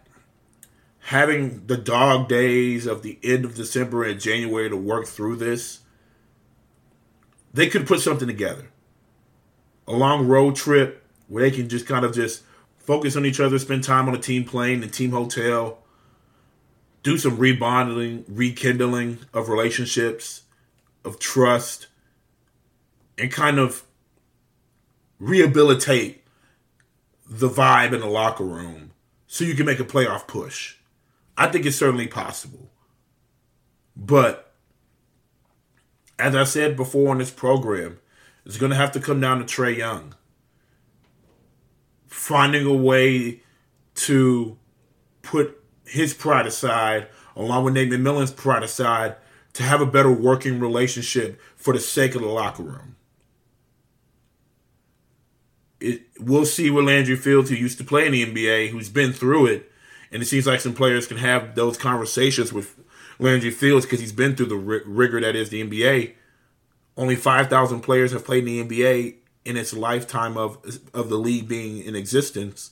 having 0.99 1.65
the 1.67 1.77
dog 1.77 2.27
days 2.27 2.85
of 2.85 3.03
the 3.03 3.19
end 3.23 3.45
of 3.45 3.55
December 3.55 4.03
and 4.03 4.19
January 4.19 4.69
to 4.69 4.77
work 4.77 5.07
through 5.07 5.35
this, 5.35 5.79
they 7.53 7.67
could 7.67 7.87
put 7.87 8.01
something 8.01 8.27
together. 8.27 8.69
A 9.87 9.93
long 9.93 10.27
road 10.27 10.55
trip 10.55 11.03
where 11.27 11.43
they 11.43 11.55
can 11.55 11.69
just 11.69 11.85
kind 11.85 12.05
of 12.05 12.13
just 12.13 12.43
focus 12.91 13.15
on 13.15 13.25
each 13.25 13.39
other, 13.39 13.57
spend 13.57 13.85
time 13.85 14.09
on 14.09 14.15
a 14.15 14.19
team 14.19 14.43
plane, 14.43 14.81
the 14.81 14.87
team 14.87 15.11
hotel, 15.11 15.77
do 17.03 17.17
some 17.17 17.37
rebonding, 17.37 18.25
rekindling 18.27 19.17
of 19.33 19.47
relationships, 19.47 20.41
of 21.05 21.17
trust, 21.17 21.87
and 23.17 23.31
kind 23.31 23.57
of 23.59 23.83
rehabilitate 25.19 26.21
the 27.25 27.47
vibe 27.47 27.93
in 27.93 28.01
the 28.01 28.07
locker 28.07 28.43
room 28.43 28.91
so 29.25 29.45
you 29.45 29.55
can 29.55 29.65
make 29.65 29.79
a 29.79 29.85
playoff 29.85 30.27
push. 30.27 30.75
I 31.37 31.47
think 31.47 31.65
it's 31.65 31.77
certainly 31.77 32.07
possible. 32.07 32.71
But 33.95 34.51
as 36.19 36.35
I 36.35 36.43
said 36.43 36.75
before 36.75 37.11
on 37.11 37.19
this 37.19 37.31
program, 37.31 38.01
it's 38.45 38.57
going 38.57 38.71
to 38.71 38.75
have 38.75 38.91
to 38.91 38.99
come 38.99 39.21
down 39.21 39.39
to 39.39 39.45
Trae 39.45 39.77
Young 39.77 40.13
finding 42.11 42.65
a 42.65 42.73
way 42.73 43.39
to 43.95 44.57
put 45.21 45.63
his 45.85 46.13
pride 46.13 46.45
aside, 46.45 47.07
along 47.35 47.63
with 47.63 47.73
Nate 47.73 47.89
McMillan's 47.89 48.31
pride 48.31 48.63
aside, 48.63 49.15
to 49.53 49.63
have 49.63 49.81
a 49.81 49.85
better 49.85 50.11
working 50.11 50.59
relationship 50.59 51.39
for 51.55 51.73
the 51.73 51.79
sake 51.79 52.13
of 52.13 52.21
the 52.21 52.27
locker 52.27 52.63
room. 52.63 52.95
It, 55.79 56.03
we'll 56.19 56.45
see 56.45 56.69
with 56.69 56.85
Landry 56.85 57.15
Fields, 57.15 57.49
who 57.49 57.55
used 57.55 57.77
to 57.77 57.83
play 57.83 58.05
in 58.05 58.11
the 58.11 58.25
NBA, 58.25 58.69
who's 58.69 58.89
been 58.89 59.13
through 59.13 59.47
it, 59.47 59.71
and 60.11 60.21
it 60.21 60.25
seems 60.25 60.45
like 60.45 60.59
some 60.59 60.75
players 60.75 61.07
can 61.07 61.17
have 61.17 61.55
those 61.55 61.77
conversations 61.77 62.51
with 62.51 62.77
Landry 63.19 63.51
Fields 63.51 63.85
because 63.85 64.01
he's 64.01 64.11
been 64.11 64.35
through 64.35 64.47
the 64.47 64.57
rigor 64.57 65.21
that 65.21 65.35
is 65.35 65.49
the 65.49 65.63
NBA. 65.63 66.13
Only 66.97 67.15
5,000 67.15 67.79
players 67.79 68.11
have 68.11 68.25
played 68.25 68.45
in 68.45 68.67
the 68.67 68.83
NBA 68.83 69.15
in 69.45 69.57
its 69.57 69.73
lifetime 69.73 70.37
of 70.37 70.57
of 70.93 71.09
the 71.09 71.17
league 71.17 71.47
being 71.47 71.83
in 71.83 71.95
existence. 71.95 72.71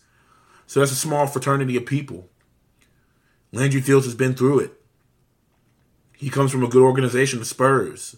So 0.67 0.79
that's 0.79 0.91
a 0.91 0.95
small 0.95 1.25
fraternity 1.27 1.75
of 1.77 1.85
people. 1.85 2.29
Landry 3.51 3.81
Fields 3.81 4.05
has 4.05 4.15
been 4.15 4.35
through 4.35 4.59
it. 4.59 4.73
He 6.15 6.29
comes 6.29 6.51
from 6.51 6.63
a 6.63 6.67
good 6.67 6.83
organization, 6.83 7.39
the 7.39 7.45
Spurs. 7.45 8.15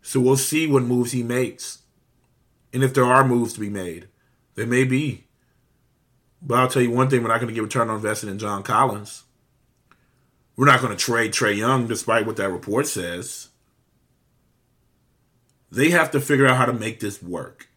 So 0.00 0.20
we'll 0.20 0.36
see 0.36 0.66
what 0.66 0.82
moves 0.82 1.12
he 1.12 1.22
makes. 1.22 1.82
And 2.72 2.82
if 2.82 2.94
there 2.94 3.04
are 3.04 3.26
moves 3.26 3.52
to 3.54 3.60
be 3.60 3.68
made, 3.68 4.08
there 4.54 4.66
may 4.66 4.84
be. 4.84 5.24
But 6.40 6.58
I'll 6.58 6.68
tell 6.68 6.82
you 6.82 6.90
one 6.90 7.10
thing, 7.10 7.22
we're 7.22 7.28
not 7.28 7.40
going 7.40 7.48
to 7.48 7.54
get 7.54 7.62
return 7.62 7.90
on 7.90 7.96
investment 7.96 8.32
in 8.32 8.38
John 8.38 8.62
Collins. 8.62 9.24
We're 10.56 10.66
not 10.66 10.80
going 10.80 10.96
to 10.96 11.02
trade 11.02 11.32
Trae 11.32 11.56
Young, 11.56 11.86
despite 11.86 12.26
what 12.26 12.36
that 12.36 12.50
report 12.50 12.86
says. 12.86 13.48
They 15.72 15.88
have 15.88 16.10
to 16.10 16.20
figure 16.20 16.46
out 16.46 16.58
how 16.58 16.66
to 16.66 16.72
make 16.74 17.00
this 17.00 17.22
work 17.22 17.70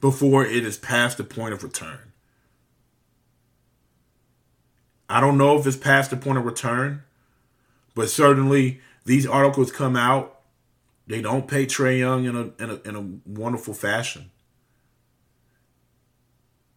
before 0.00 0.42
it 0.42 0.64
is 0.64 0.78
past 0.78 1.18
the 1.18 1.24
point 1.24 1.52
of 1.52 1.62
return. 1.62 2.12
I 5.06 5.20
don't 5.20 5.36
know 5.36 5.58
if 5.58 5.66
it's 5.66 5.76
past 5.76 6.08
the 6.08 6.16
point 6.16 6.38
of 6.38 6.46
return, 6.46 7.02
but 7.94 8.08
certainly 8.08 8.80
these 9.04 9.26
articles 9.26 9.70
come 9.70 9.96
out. 9.96 10.40
They 11.06 11.20
don't 11.20 11.46
pay 11.46 11.66
Trae 11.66 11.98
Young 11.98 12.24
in 12.24 12.36
a, 12.36 12.62
in 12.62 12.70
a, 12.70 12.88
in 12.88 12.96
a 12.96 13.30
wonderful 13.30 13.74
fashion. 13.74 14.30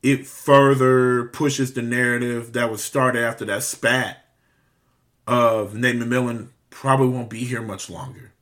It 0.01 0.27
further 0.27 1.23
pushes 1.27 1.71
the 1.71 1.81
narrative 1.81 2.51
that 2.51 2.69
was 2.69 2.83
started 2.83 3.23
after 3.23 3.45
that 3.45 3.63
spat 3.63 4.25
of 5.25 5.73
Nate 5.73 5.95
McMillan 5.95 6.49
probably 6.69 7.07
won't 7.07 7.29
be 7.29 7.45
here 7.45 7.61
much 7.61 7.89
longer. 7.89 8.32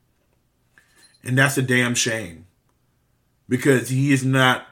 And 1.24 1.38
that's 1.38 1.56
a 1.56 1.62
damn 1.62 1.94
shame 1.94 2.46
because 3.48 3.88
he 3.88 4.12
is 4.12 4.24
not 4.24 4.66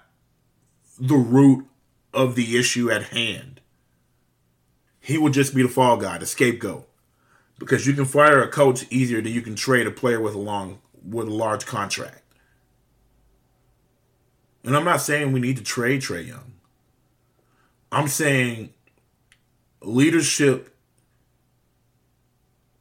the 0.99 1.17
root 1.17 1.67
of 2.13 2.35
the 2.35 2.59
issue 2.59 2.91
at 2.91 3.05
hand. 3.05 3.61
He 4.99 5.17
will 5.17 5.31
just 5.31 5.55
be 5.55 5.63
the 5.63 5.69
fall 5.69 5.97
guy, 5.97 6.19
the 6.19 6.27
scapegoat. 6.27 6.87
Because 7.59 7.87
you 7.87 7.93
can 7.93 8.05
fire 8.05 8.43
a 8.43 8.49
coach 8.49 8.87
easier 8.91 9.21
than 9.21 9.33
you 9.33 9.43
can 9.43 9.55
trade 9.55 9.87
a 9.87 9.91
player 9.91 10.21
with 10.21 10.35
a 10.35 10.39
long 10.39 10.81
with 11.07 11.29
a 11.29 11.35
large 11.35 11.67
contract. 11.67 12.23
And 14.65 14.77
I'm 14.77 14.85
not 14.85 15.01
saying 15.01 15.33
we 15.33 15.41
need 15.41 15.57
to 15.57 15.63
trade 15.63 16.03
Trae 16.03 16.27
Young. 16.27 16.53
I'm 17.93 18.09
saying 18.09 18.73
leadership 19.83 20.75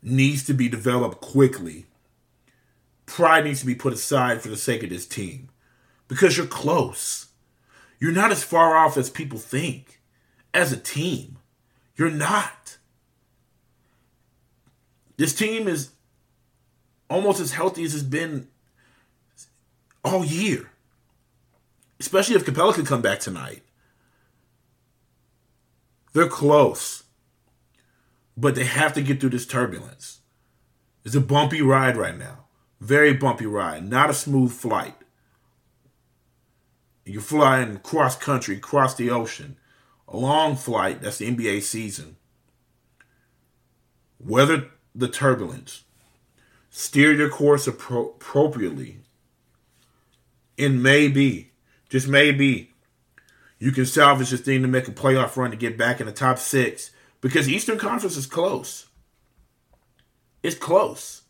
needs 0.02 0.46
to 0.46 0.54
be 0.54 0.70
developed 0.70 1.22
quickly 1.22 1.86
pride 3.10 3.44
needs 3.44 3.60
to 3.60 3.66
be 3.66 3.76
put 3.76 3.92
aside 3.92 4.42
for 4.42 4.50
the 4.50 4.56
sake 4.56 4.84
of 4.84 4.90
this 4.90 5.08
team 5.08 5.50
because 6.08 6.38
you're 6.38 6.46
close. 6.46 7.28
You're 8.00 8.14
not 8.14 8.32
as 8.32 8.44
far 8.44 8.78
off 8.78 8.96
as 8.96 9.10
people 9.10 9.40
think 9.40 10.00
as 10.54 10.72
a 10.72 10.78
team. 10.78 11.38
You're 11.98 12.12
not. 12.12 12.78
This 15.18 15.36
team 15.36 15.68
is 15.68 15.90
almost 17.10 17.42
as 17.42 17.52
healthy 17.52 17.84
as 17.84 17.94
it's 17.94 18.04
been 18.04 18.48
all 20.06 20.24
year. 20.24 20.70
Especially 22.00 22.36
if 22.36 22.46
Capela 22.46 22.74
could 22.74 22.86
come 22.86 23.02
back 23.02 23.20
tonight. 23.20 23.64
They're 26.14 26.30
close. 26.30 27.04
But 28.38 28.56
they 28.56 28.64
have 28.64 28.94
to 28.94 29.02
get 29.02 29.20
through 29.20 29.32
this 29.32 29.46
turbulence. 29.46 30.22
It's 31.04 31.16
a 31.16 31.22
bumpy 31.22 31.62
ride 31.62 31.98
right 31.98 32.18
now. 32.18 32.46
Very 32.80 33.14
bumpy 33.14 33.46
ride, 33.46 33.90
not 33.90 34.10
a 34.10 34.14
smooth 34.14 34.54
flight. 34.54 34.96
You're 37.06 37.22
flying 37.22 37.78
cross 37.80 38.16
country, 38.16 38.56
across 38.56 38.96
the 38.96 39.10
ocean. 39.10 39.58
A 40.08 40.16
long 40.16 40.56
flight, 40.56 41.02
that's 41.02 41.18
the 41.18 41.30
NBA 41.30 41.64
season. 41.64 42.16
Weather 44.20 44.70
the 44.96 45.08
turbulence. 45.08 45.84
Steer 46.70 47.12
your 47.14 47.30
course 47.30 47.68
appro- 47.68 48.16
appropriately. 48.16 49.00
And 50.58 50.82
maybe, 50.82 51.52
just 51.90 52.08
maybe, 52.08 52.72
you 53.60 53.72
can 53.72 53.86
salvage 53.86 54.30
this 54.30 54.42
thing 54.42 54.62
to 54.62 54.68
make 54.68 54.88
a 54.88 54.92
playoff 54.92 55.36
run 55.36 55.52
to 55.52 55.58
get 55.58 55.78
back 55.78 56.00
in 56.00 56.06
the 56.06 56.12
top 56.12 56.38
six 56.38 56.92
because 57.22 57.46
the 57.48 57.54
Eastern 57.54 57.78
Conference 57.78 58.16
is 58.16 58.26
close. 58.26 58.88
It's 60.44 60.56
close 60.56 61.24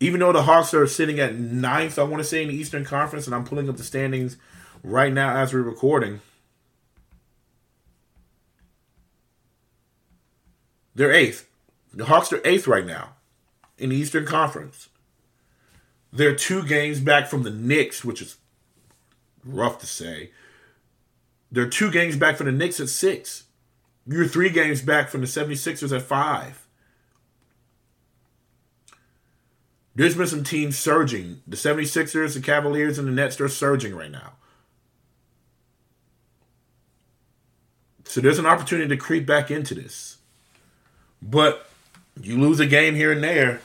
even 0.00 0.20
though 0.20 0.32
the 0.32 0.44
Hawks 0.44 0.72
are 0.72 0.86
sitting 0.86 1.20
at 1.20 1.34
ninth, 1.34 1.98
I 1.98 2.02
want 2.04 2.22
to 2.22 2.28
say 2.28 2.42
in 2.42 2.48
the 2.48 2.54
Eastern 2.54 2.84
Conference, 2.86 3.26
and 3.26 3.34
I'm 3.34 3.44
pulling 3.44 3.68
up 3.68 3.76
the 3.76 3.84
standings 3.84 4.38
right 4.82 5.12
now 5.12 5.36
as 5.36 5.52
we're 5.52 5.60
recording. 5.60 6.20
They're 10.94 11.12
eighth. 11.12 11.46
The 11.92 12.06
Hawks 12.06 12.32
are 12.32 12.40
eighth 12.44 12.66
right 12.66 12.86
now 12.86 13.10
in 13.78 13.90
the 13.90 13.96
Eastern 13.96 14.24
Conference. 14.24 14.88
They're 16.12 16.34
two 16.34 16.64
games 16.64 17.00
back 17.00 17.28
from 17.28 17.42
the 17.42 17.50
Knicks, 17.50 18.04
which 18.04 18.22
is 18.22 18.36
rough 19.44 19.78
to 19.80 19.86
say. 19.86 20.30
They're 21.52 21.68
two 21.68 21.90
games 21.90 22.16
back 22.16 22.36
from 22.36 22.46
the 22.46 22.52
Knicks 22.52 22.80
at 22.80 22.88
six. 22.88 23.44
You're 24.06 24.26
three 24.26 24.50
games 24.50 24.82
back 24.82 25.08
from 25.08 25.20
the 25.20 25.26
76ers 25.26 25.94
at 25.94 26.02
five. 26.02 26.66
There's 29.94 30.16
been 30.16 30.26
some 30.26 30.44
teams 30.44 30.78
surging. 30.78 31.42
The 31.46 31.56
76ers, 31.56 32.34
the 32.34 32.40
Cavaliers, 32.40 32.98
and 32.98 33.08
the 33.08 33.12
Nets, 33.12 33.36
they're 33.36 33.48
surging 33.48 33.94
right 33.94 34.10
now. 34.10 34.34
So 38.04 38.20
there's 38.20 38.38
an 38.38 38.46
opportunity 38.46 38.88
to 38.88 38.96
creep 38.96 39.26
back 39.26 39.50
into 39.50 39.74
this. 39.74 40.18
But 41.22 41.68
you 42.20 42.38
lose 42.38 42.60
a 42.60 42.66
game 42.66 42.94
here 42.94 43.12
and 43.12 43.22
there. 43.22 43.60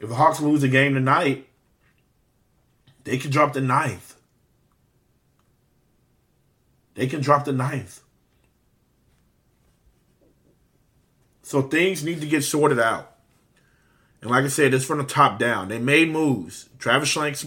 If 0.00 0.08
the 0.08 0.14
Hawks 0.14 0.40
lose 0.40 0.62
a 0.62 0.68
game 0.68 0.94
tonight, 0.94 1.48
they 3.04 3.18
can 3.18 3.30
drop 3.30 3.52
the 3.52 3.60
ninth. 3.60 4.16
They 6.94 7.06
can 7.06 7.20
drop 7.20 7.44
the 7.44 7.52
ninth. 7.52 8.00
So 11.42 11.62
things 11.62 12.04
need 12.04 12.20
to 12.20 12.26
get 12.26 12.42
sorted 12.42 12.78
out. 12.78 13.17
And 14.20 14.30
like 14.30 14.44
I 14.44 14.48
said, 14.48 14.74
it's 14.74 14.84
from 14.84 14.98
the 14.98 15.04
top 15.04 15.38
down. 15.38 15.68
They 15.68 15.78
made 15.78 16.10
moves. 16.10 16.68
Travis 16.78 17.14
Schlenk's 17.14 17.46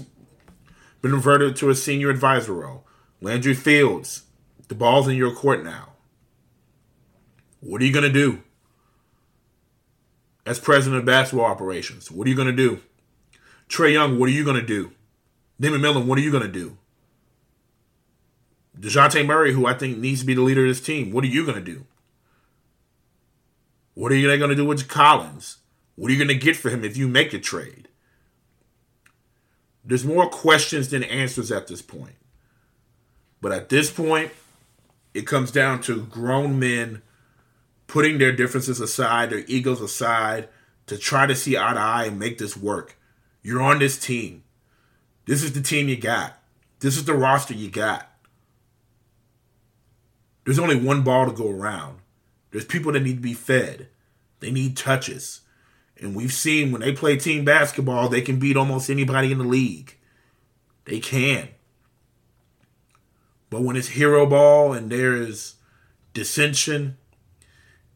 been 1.02 1.14
reverted 1.14 1.56
to 1.58 1.70
a 1.70 1.76
senior 1.76 2.10
advisor 2.10 2.54
role. 2.54 2.86
Landry 3.22 3.54
Fields, 3.54 4.24
the 4.68 4.76
ball's 4.76 5.08
in 5.08 5.16
your 5.16 5.34
court 5.34 5.64
now. 5.64 5.90
What 7.60 7.82
are 7.82 7.86
you 7.86 7.94
going 7.94 8.06
to 8.06 8.12
do? 8.12 8.42
As 10.46 10.60
president 10.60 11.00
of 11.00 11.06
basketball 11.06 11.46
operations, 11.46 12.10
what 12.10 12.26
are 12.26 12.30
you 12.30 12.36
going 12.36 12.48
to 12.48 12.54
do? 12.54 12.82
Trae 13.70 13.94
Young, 13.94 14.18
what 14.18 14.28
are 14.28 14.34
you 14.34 14.44
going 14.44 14.60
to 14.60 14.66
do? 14.66 14.92
Damian 15.60 15.82
Lillard, 15.82 16.06
what 16.06 16.18
are 16.18 16.22
you 16.22 16.32
going 16.32 16.44
to 16.44 16.50
do? 16.50 16.78
Dejounte 18.80 19.26
Murray, 19.26 19.54
who 19.54 19.68
I 19.68 19.76
think 19.76 19.98
needs 19.98 20.22
to 20.22 20.26
be 20.26 20.34
the 20.34 20.42
leader 20.42 20.62
of 20.62 20.70
this 20.70 20.82
team, 20.82 21.12
what 21.12 21.24
are 21.24 21.28
you 21.28 21.46
going 21.46 21.64
to 21.64 21.64
do? 21.64 21.86
What 23.94 24.12
are 24.12 24.16
you 24.16 24.36
going 24.36 24.50
to 24.50 24.56
do 24.56 24.66
with 24.66 24.88
Collins? 24.88 25.58
What 25.96 26.10
are 26.10 26.14
you 26.14 26.18
going 26.18 26.40
to 26.40 26.46
get 26.46 26.56
for 26.56 26.70
him 26.70 26.84
if 26.84 26.98
you 26.98 27.08
make 27.08 27.34
a 27.34 27.40
trade? 27.40 27.88
There's 29.84 30.06
more 30.06 30.30
questions 30.30 30.90
than 30.90 31.04
answers 31.04 31.52
at 31.52 31.68
this 31.68 31.82
point. 31.82 32.16
But 33.42 33.52
at 33.52 33.70
this 33.70 33.92
point, 33.92 34.32
it 35.14 35.28
comes 35.28 35.52
down 35.52 35.82
to 35.84 36.06
grown 36.06 36.60
men 36.60 37.02
putting 37.88 38.18
their 38.20 38.32
differences 38.32 38.80
aside, 38.80 39.30
their 39.30 39.44
egos 39.48 39.82
aside, 39.82 40.48
to 40.88 40.98
try 40.98 41.26
to 41.26 41.36
see 41.36 41.58
eye 41.58 41.74
to 41.74 41.80
eye 41.80 42.06
and 42.06 42.20
make 42.20 42.38
this 42.38 42.56
work. 42.56 42.98
You're 43.42 43.62
on 43.62 43.80
this 43.80 44.00
team. 44.00 44.44
This 45.26 45.44
is 45.44 45.54
the 45.54 45.62
team 45.62 45.90
you 45.90 45.98
got. 45.98 46.38
This 46.80 46.96
is 46.96 47.06
the 47.06 47.14
roster 47.14 47.54
you 47.54 47.70
got. 47.70 48.10
There's 50.46 50.60
only 50.60 50.76
one 50.76 51.04
ball 51.04 51.26
to 51.26 51.32
go 51.32 51.50
around. 51.50 52.00
There's 52.52 52.66
people 52.66 52.92
that 52.94 53.04
need 53.04 53.18
to 53.18 53.22
be 53.22 53.34
fed. 53.34 53.90
They 54.40 54.52
need 54.52 54.76
touches. 54.78 55.41
And 56.02 56.16
we've 56.16 56.34
seen 56.34 56.72
when 56.72 56.82
they 56.82 56.92
play 56.92 57.16
team 57.16 57.46
basketball, 57.46 58.10
they 58.10 58.22
can 58.22 58.40
beat 58.40 58.58
almost 58.58 58.90
anybody 58.90 59.32
in 59.32 59.38
the 59.38 59.44
league. 59.44 59.96
They 60.86 61.00
can. 61.00 61.50
But 63.52 63.62
when 63.62 63.76
it's 63.76 63.90
hero 63.90 64.26
ball 64.26 64.74
and 64.74 64.90
there 64.90 65.16
is 65.16 65.56
dissension 66.14 66.98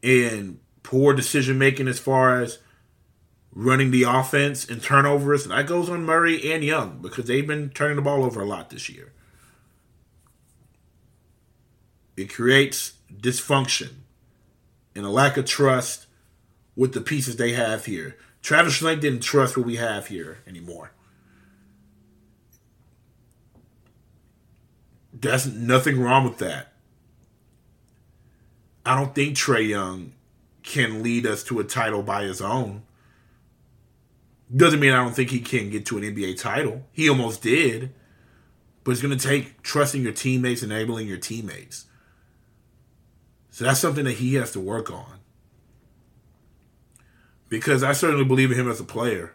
and 0.02 0.60
poor 0.84 1.14
decision 1.14 1.58
making 1.58 1.88
as 1.88 1.98
far 1.98 2.40
as 2.40 2.58
running 3.52 3.90
the 3.90 4.04
offense 4.04 4.68
and 4.68 4.80
turnovers, 4.80 5.42
and 5.42 5.50
that 5.50 5.66
goes 5.66 5.90
on 5.90 6.04
Murray 6.04 6.52
and 6.52 6.62
Young 6.62 7.00
because 7.02 7.24
they've 7.24 7.46
been 7.46 7.70
turning 7.70 7.96
the 7.96 8.02
ball 8.02 8.22
over 8.22 8.40
a 8.40 8.46
lot 8.46 8.70
this 8.70 8.88
year. 8.88 9.12
It 12.16 12.32
creates 12.32 12.92
dysfunction 13.12 13.94
and 14.94 15.04
a 15.04 15.10
lack 15.10 15.36
of 15.36 15.46
trust 15.46 16.05
with 16.76 16.92
the 16.92 17.00
pieces 17.00 17.36
they 17.36 17.52
have 17.52 17.86
here. 17.86 18.16
Travis 18.42 18.80
Schlenk 18.80 19.00
didn't 19.00 19.20
trust 19.20 19.56
what 19.56 19.66
we 19.66 19.76
have 19.76 20.08
here 20.08 20.38
anymore. 20.46 20.92
There's 25.12 25.46
nothing 25.46 25.98
wrong 26.00 26.24
with 26.24 26.38
that. 26.38 26.72
I 28.84 28.94
don't 28.94 29.14
think 29.14 29.36
Trae 29.36 29.66
Young 29.66 30.12
can 30.62 31.02
lead 31.02 31.26
us 31.26 31.42
to 31.44 31.58
a 31.58 31.64
title 31.64 32.02
by 32.02 32.24
his 32.24 32.40
own. 32.40 32.82
Doesn't 34.54 34.78
mean 34.78 34.92
I 34.92 35.02
don't 35.02 35.14
think 35.14 35.30
he 35.30 35.40
can 35.40 35.70
get 35.70 35.86
to 35.86 35.98
an 35.98 36.04
NBA 36.04 36.38
title. 36.38 36.84
He 36.92 37.08
almost 37.08 37.42
did. 37.42 37.92
But 38.84 38.92
it's 38.92 39.02
going 39.02 39.18
to 39.18 39.28
take 39.28 39.62
trusting 39.62 40.04
your 40.04 40.12
teammates, 40.12 40.62
enabling 40.62 41.08
your 41.08 41.16
teammates. 41.16 41.86
So 43.50 43.64
that's 43.64 43.80
something 43.80 44.04
that 44.04 44.18
he 44.18 44.34
has 44.34 44.52
to 44.52 44.60
work 44.60 44.92
on. 44.92 45.15
Because 47.48 47.82
I 47.82 47.92
certainly 47.92 48.24
believe 48.24 48.50
in 48.50 48.58
him 48.58 48.70
as 48.70 48.80
a 48.80 48.84
player. 48.84 49.34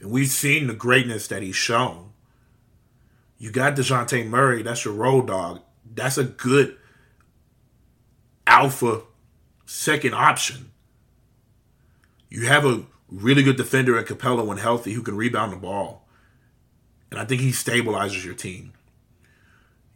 And 0.00 0.10
we've 0.10 0.28
seen 0.28 0.66
the 0.66 0.74
greatness 0.74 1.26
that 1.28 1.42
he's 1.42 1.56
shown. 1.56 2.12
You 3.38 3.50
got 3.50 3.74
Dejounte 3.74 4.28
Murray, 4.28 4.62
that's 4.62 4.84
your 4.84 4.94
road 4.94 5.26
dog. 5.26 5.62
That's 5.94 6.18
a 6.18 6.24
good 6.24 6.76
alpha 8.46 9.02
second 9.66 10.14
option. 10.14 10.70
You 12.28 12.46
have 12.46 12.64
a 12.64 12.84
really 13.08 13.42
good 13.42 13.56
defender 13.56 13.98
at 13.98 14.06
Capela 14.06 14.46
when 14.46 14.58
healthy 14.58 14.92
who 14.92 15.02
can 15.02 15.16
rebound 15.16 15.52
the 15.52 15.56
ball. 15.56 16.06
And 17.10 17.20
I 17.20 17.24
think 17.24 17.40
he 17.40 17.50
stabilizes 17.50 18.24
your 18.24 18.34
team. 18.34 18.72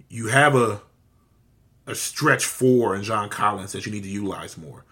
You 0.09 0.29
have 0.29 0.55
a 0.55 0.83
a 1.87 1.95
stretch 1.95 2.45
four 2.45 2.97
in 2.97 3.03
John 3.03 3.29
Collins 3.29 3.73
that 3.73 3.87
you 3.87 3.93
need 3.93 4.03
to 4.03 4.09
utilize 4.09 4.59
more. 4.59 4.85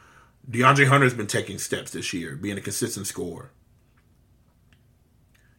DeAndre 0.51 0.89
Hunter's 0.89 1.15
been 1.15 1.27
taking 1.27 1.59
steps 1.59 1.91
this 1.91 2.13
year, 2.13 2.37
being 2.37 2.59
a 2.59 2.61
consistent 2.61 3.07
scorer. 3.07 3.51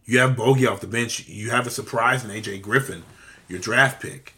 You 0.05 0.19
have 0.19 0.37
Bogey 0.37 0.67
off 0.67 0.81
the 0.81 0.87
bench. 0.87 1.27
You 1.27 1.49
have 1.49 1.65
a 1.65 1.71
surprise 1.71 2.23
in 2.23 2.29
AJ 2.29 2.61
Griffin, 2.61 3.03
your 3.47 3.59
draft 3.59 4.01
pick. 4.01 4.35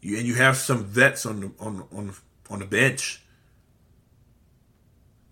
You, 0.00 0.18
and 0.18 0.26
you 0.26 0.34
have 0.34 0.58
some 0.58 0.84
vets 0.84 1.24
on 1.24 1.40
the 1.40 1.52
on 1.58 1.88
on 1.90 2.14
on 2.50 2.58
the 2.58 2.66
bench. 2.66 3.22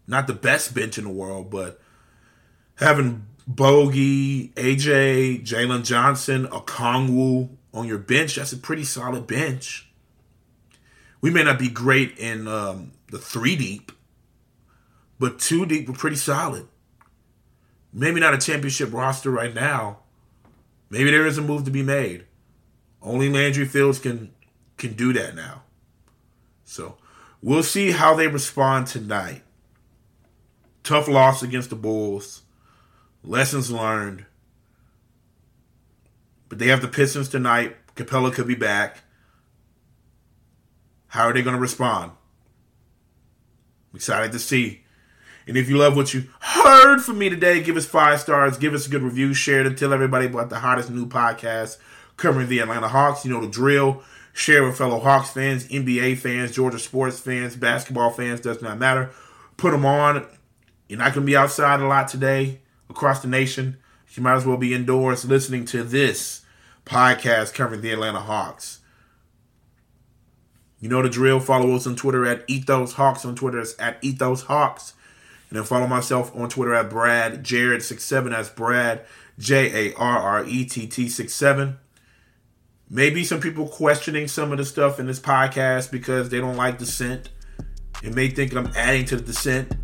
Not 0.07 0.27
the 0.27 0.33
best 0.33 0.75
bench 0.75 0.97
in 0.97 1.05
the 1.05 1.11
world, 1.11 1.51
but 1.51 1.81
having 2.77 3.27
Bogey, 3.47 4.49
AJ, 4.51 5.47
Jalen 5.47 5.85
Johnson, 5.85 6.47
Okongwu 6.47 7.51
on 7.75 7.87
your 7.87 7.99
bench, 7.99 8.37
that's 8.37 8.53
a 8.53 8.57
pretty 8.57 8.85
solid 8.85 9.27
bench. 9.27 9.89
We 11.21 11.31
may 11.31 11.45
not 11.45 11.59
be 11.59 11.69
great 11.69 12.19
in 12.19 12.49
um, 12.49 12.93
the 13.11 13.19
three 13.19 13.57
deep, 13.57 13.93
but 15.23 15.39
two 15.39 15.65
deep 15.65 15.89
we're 15.89 15.95
pretty 15.95 16.17
solid. 16.17 16.67
Maybe 17.93 18.19
not 18.19 18.35
a 18.35 18.39
championship 18.39 18.93
roster 18.93 19.31
right 19.31 19.55
now. 19.55 20.01
Maybe 20.91 21.13
there 21.13 21.29
is 21.29 21.39
a 21.39 21.43
move 21.43 21.65
to 21.65 21.71
be 21.71 21.85
made. 21.85 22.27
Only 23.01 23.31
Landry 23.31 23.65
Fields 23.65 24.01
can 24.01 24.33
can 24.79 24.95
do 24.95 25.13
that 25.13 25.37
now. 25.37 25.63
So 26.65 26.97
we'll 27.41 27.63
see 27.63 27.93
how 27.93 28.17
they 28.17 28.27
respond 28.27 28.89
tonight. 28.89 29.43
Tough 30.83 31.07
loss 31.07 31.41
against 31.41 31.71
the 31.71 31.77
Bulls. 31.77 32.43
Lessons 33.23 33.71
learned. 33.71 34.27
But 36.49 36.59
they 36.59 36.67
have 36.67 36.83
the 36.83 36.89
Pistons 36.89 37.29
tonight. 37.29 37.77
Capela 37.95 38.35
could 38.35 38.49
be 38.49 38.57
back. 38.57 39.05
How 41.07 41.27
are 41.27 41.33
they 41.33 41.43
going 41.43 41.55
to 41.55 41.63
respond? 41.63 42.11
I'm 43.93 43.97
excited 43.97 44.33
to 44.33 44.41
see. 44.41 44.82
And 45.47 45.57
if 45.57 45.69
you 45.69 45.77
love 45.77 45.97
what 45.97 46.15
you 46.15 46.25
heard 46.41 47.01
from 47.01 47.19
me 47.19 47.29
today, 47.29 47.63
give 47.63 47.77
us 47.77 47.87
five 47.87 48.21
stars, 48.21 48.59
give 48.59 48.75
us 48.75 48.87
a 48.87 48.91
good 48.91 49.03
review, 49.03 49.35
share 49.35 49.61
it, 49.61 49.67
and 49.67 49.77
tell 49.77 49.93
everybody 49.93 50.27
about 50.27 50.51
the 50.51 50.61
hottest 50.61 50.91
new 50.91 51.07
podcast 51.07 51.79
covering 52.17 52.49
the 52.49 52.61
Atlanta 52.61 52.89
Hawks. 52.89 53.25
You 53.25 53.33
know 53.33 53.41
the 53.41 53.49
drill. 53.49 54.03
Share 54.35 54.65
with 54.65 54.79
fellow 54.79 54.99
Hawks 54.99 55.31
fans, 55.31 55.69
NBA 55.69 56.17
fans, 56.17 56.53
Georgia 56.53 56.79
sports 56.79 57.21
fans, 57.21 57.55
basketball 57.55 58.11
fans, 58.11 58.41
does 58.41 58.63
not 58.63 58.79
matter. 58.79 59.11
Put 59.59 59.73
them 59.73 59.85
on. 59.85 60.27
You're 60.89 60.99
not 60.99 61.13
going 61.13 61.27
to 61.27 61.31
be 61.31 61.37
outside 61.37 61.81
a 61.81 61.87
lot 61.87 62.09
today 62.09 62.61
across 62.89 63.21
the 63.21 63.29
nation. 63.29 63.77
You 64.15 64.23
might 64.23 64.37
as 64.37 64.47
well 64.47 64.57
be 64.57 64.75
indoors 64.75 65.25
listening 65.25 65.65
to 65.67 65.83
this 65.83 66.43
podcast 66.87 67.55
covering 67.55 67.83
the 67.83 67.93
Atlanta 67.93 68.21
Hawks. 68.21 68.81
You 70.81 70.89
know 70.89 71.03
the 71.03 71.09
drill. 71.09 71.39
Follow 71.39 71.75
us 71.75 71.87
on 71.87 71.97
Twitter 71.97 72.27
at 72.27 72.45
Ethos 72.49 72.95
Hawks. 72.95 73.25
On 73.25 73.35
Twitter 73.35 73.61
it's 73.61 73.75
at 73.79 73.99
Ethos 74.03 74.43
Hawks. 74.43 74.95
And 75.53 75.59
then 75.59 75.65
follow 75.65 75.87
myself 75.87 76.35
on 76.35 76.49
Twitter 76.49 76.73
at 76.73 76.89
Brad 76.89 77.45
Jarrett67. 77.45 78.31
That's 78.31 78.49
Brad 78.49 79.05
J 79.39 79.91
A 79.91 79.95
R 79.97 80.19
R 80.19 80.45
E 80.47 80.65
T 80.65 80.87
T 80.87 81.11
67. 81.11 81.77
Maybe 82.89 83.23
some 83.23 83.39
people 83.39 83.69
questioning 83.69 84.29
some 84.29 84.51
of 84.51 84.57
the 84.57 84.65
stuff 84.65 84.99
in 84.99 85.05
this 85.05 85.21
podcast 85.21 85.91
because 85.91 86.31
they 86.31 86.41
don't 86.41 86.57
like 86.57 86.79
dissent. 86.79 87.29
It 88.03 88.15
may 88.15 88.31
think 88.31 88.55
I'm 88.55 88.73
adding 88.75 89.05
to 89.05 89.17
the 89.17 89.23
dissent 89.25 89.77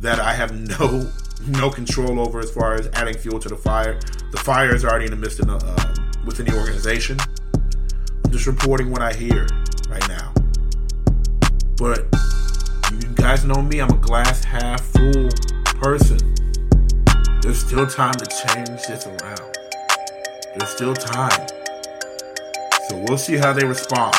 that 0.00 0.20
I 0.20 0.32
have 0.32 0.56
no 0.56 1.12
no 1.46 1.68
control 1.68 2.18
over 2.18 2.38
as 2.38 2.50
far 2.50 2.72
as 2.72 2.86
adding 2.94 3.18
fuel 3.18 3.38
to 3.40 3.48
the 3.50 3.58
fire. 3.58 4.00
The 4.30 4.38
fire 4.38 4.74
is 4.74 4.86
already 4.86 5.04
in 5.04 5.10
the 5.10 5.18
midst 5.18 5.38
of 5.40 5.48
the, 5.48 5.56
uh, 5.56 5.94
within 6.24 6.46
the 6.46 6.58
organization. 6.58 7.18
I'm 8.24 8.30
just 8.30 8.46
reporting 8.46 8.90
what 8.90 9.02
I 9.02 9.12
hear 9.12 9.48
right 9.90 10.08
now. 10.08 10.32
But 11.76 12.06
guys 13.30 13.44
know 13.44 13.60
me, 13.60 13.78
I'm 13.78 13.90
a 13.90 13.96
glass 13.98 14.42
half 14.42 14.80
full 14.80 15.28
person. 15.82 16.16
There's 17.42 17.58
still 17.58 17.86
time 17.86 18.14
to 18.14 18.24
change 18.24 18.86
this 18.86 19.06
around. 19.06 19.54
There's 20.56 20.70
still 20.70 20.94
time. 20.94 21.46
So 22.88 23.04
we'll 23.06 23.18
see 23.18 23.36
how 23.36 23.52
they 23.52 23.66
respond. 23.66 24.14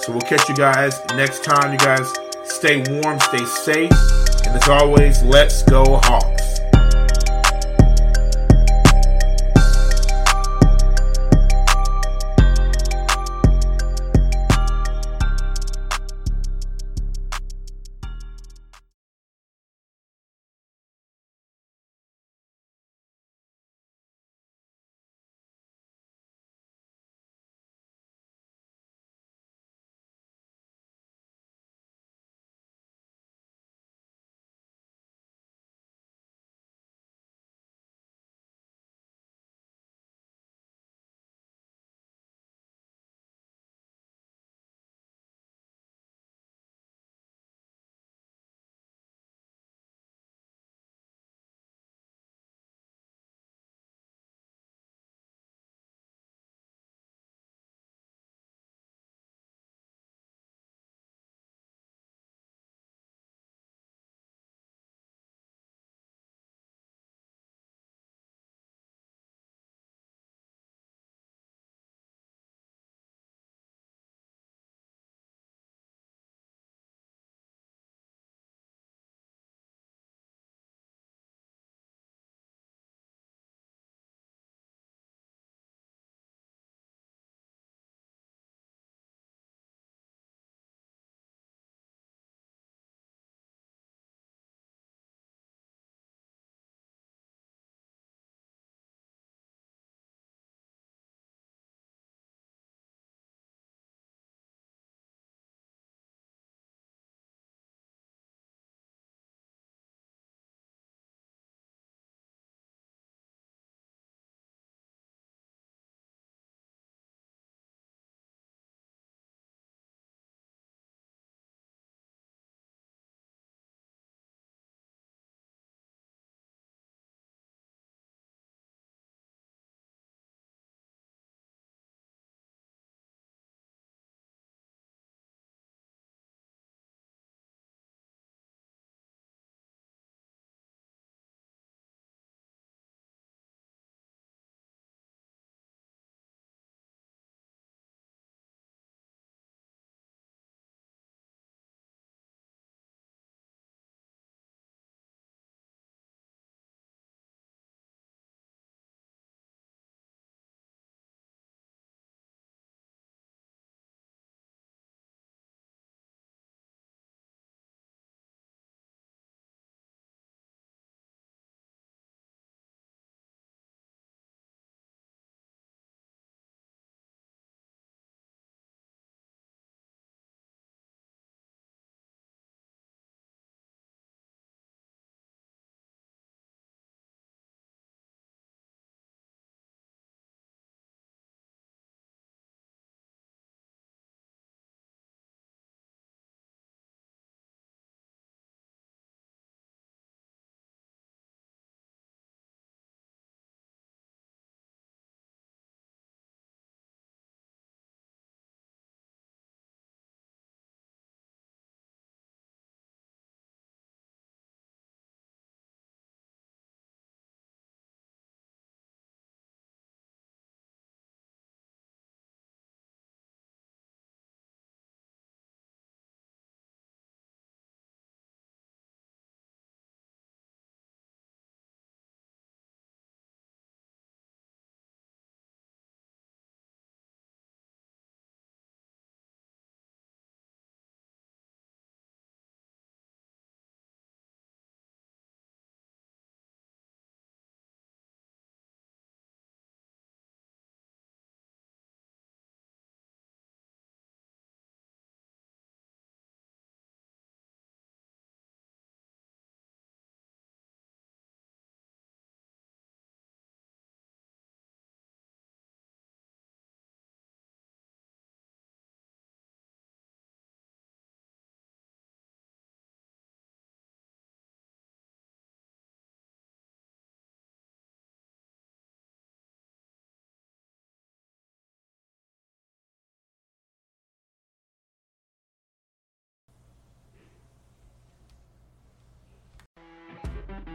So 0.00 0.12
we'll 0.12 0.20
catch 0.20 0.46
you 0.46 0.54
guys 0.54 1.00
next 1.16 1.42
time. 1.42 1.72
You 1.72 1.78
guys 1.78 2.06
stay 2.44 2.84
warm, 2.90 3.18
stay 3.18 3.46
safe, 3.46 3.92
and 4.44 4.62
as 4.62 4.68
always, 4.68 5.22
let's 5.22 5.62
go 5.62 5.98
Hawks. 6.02 6.31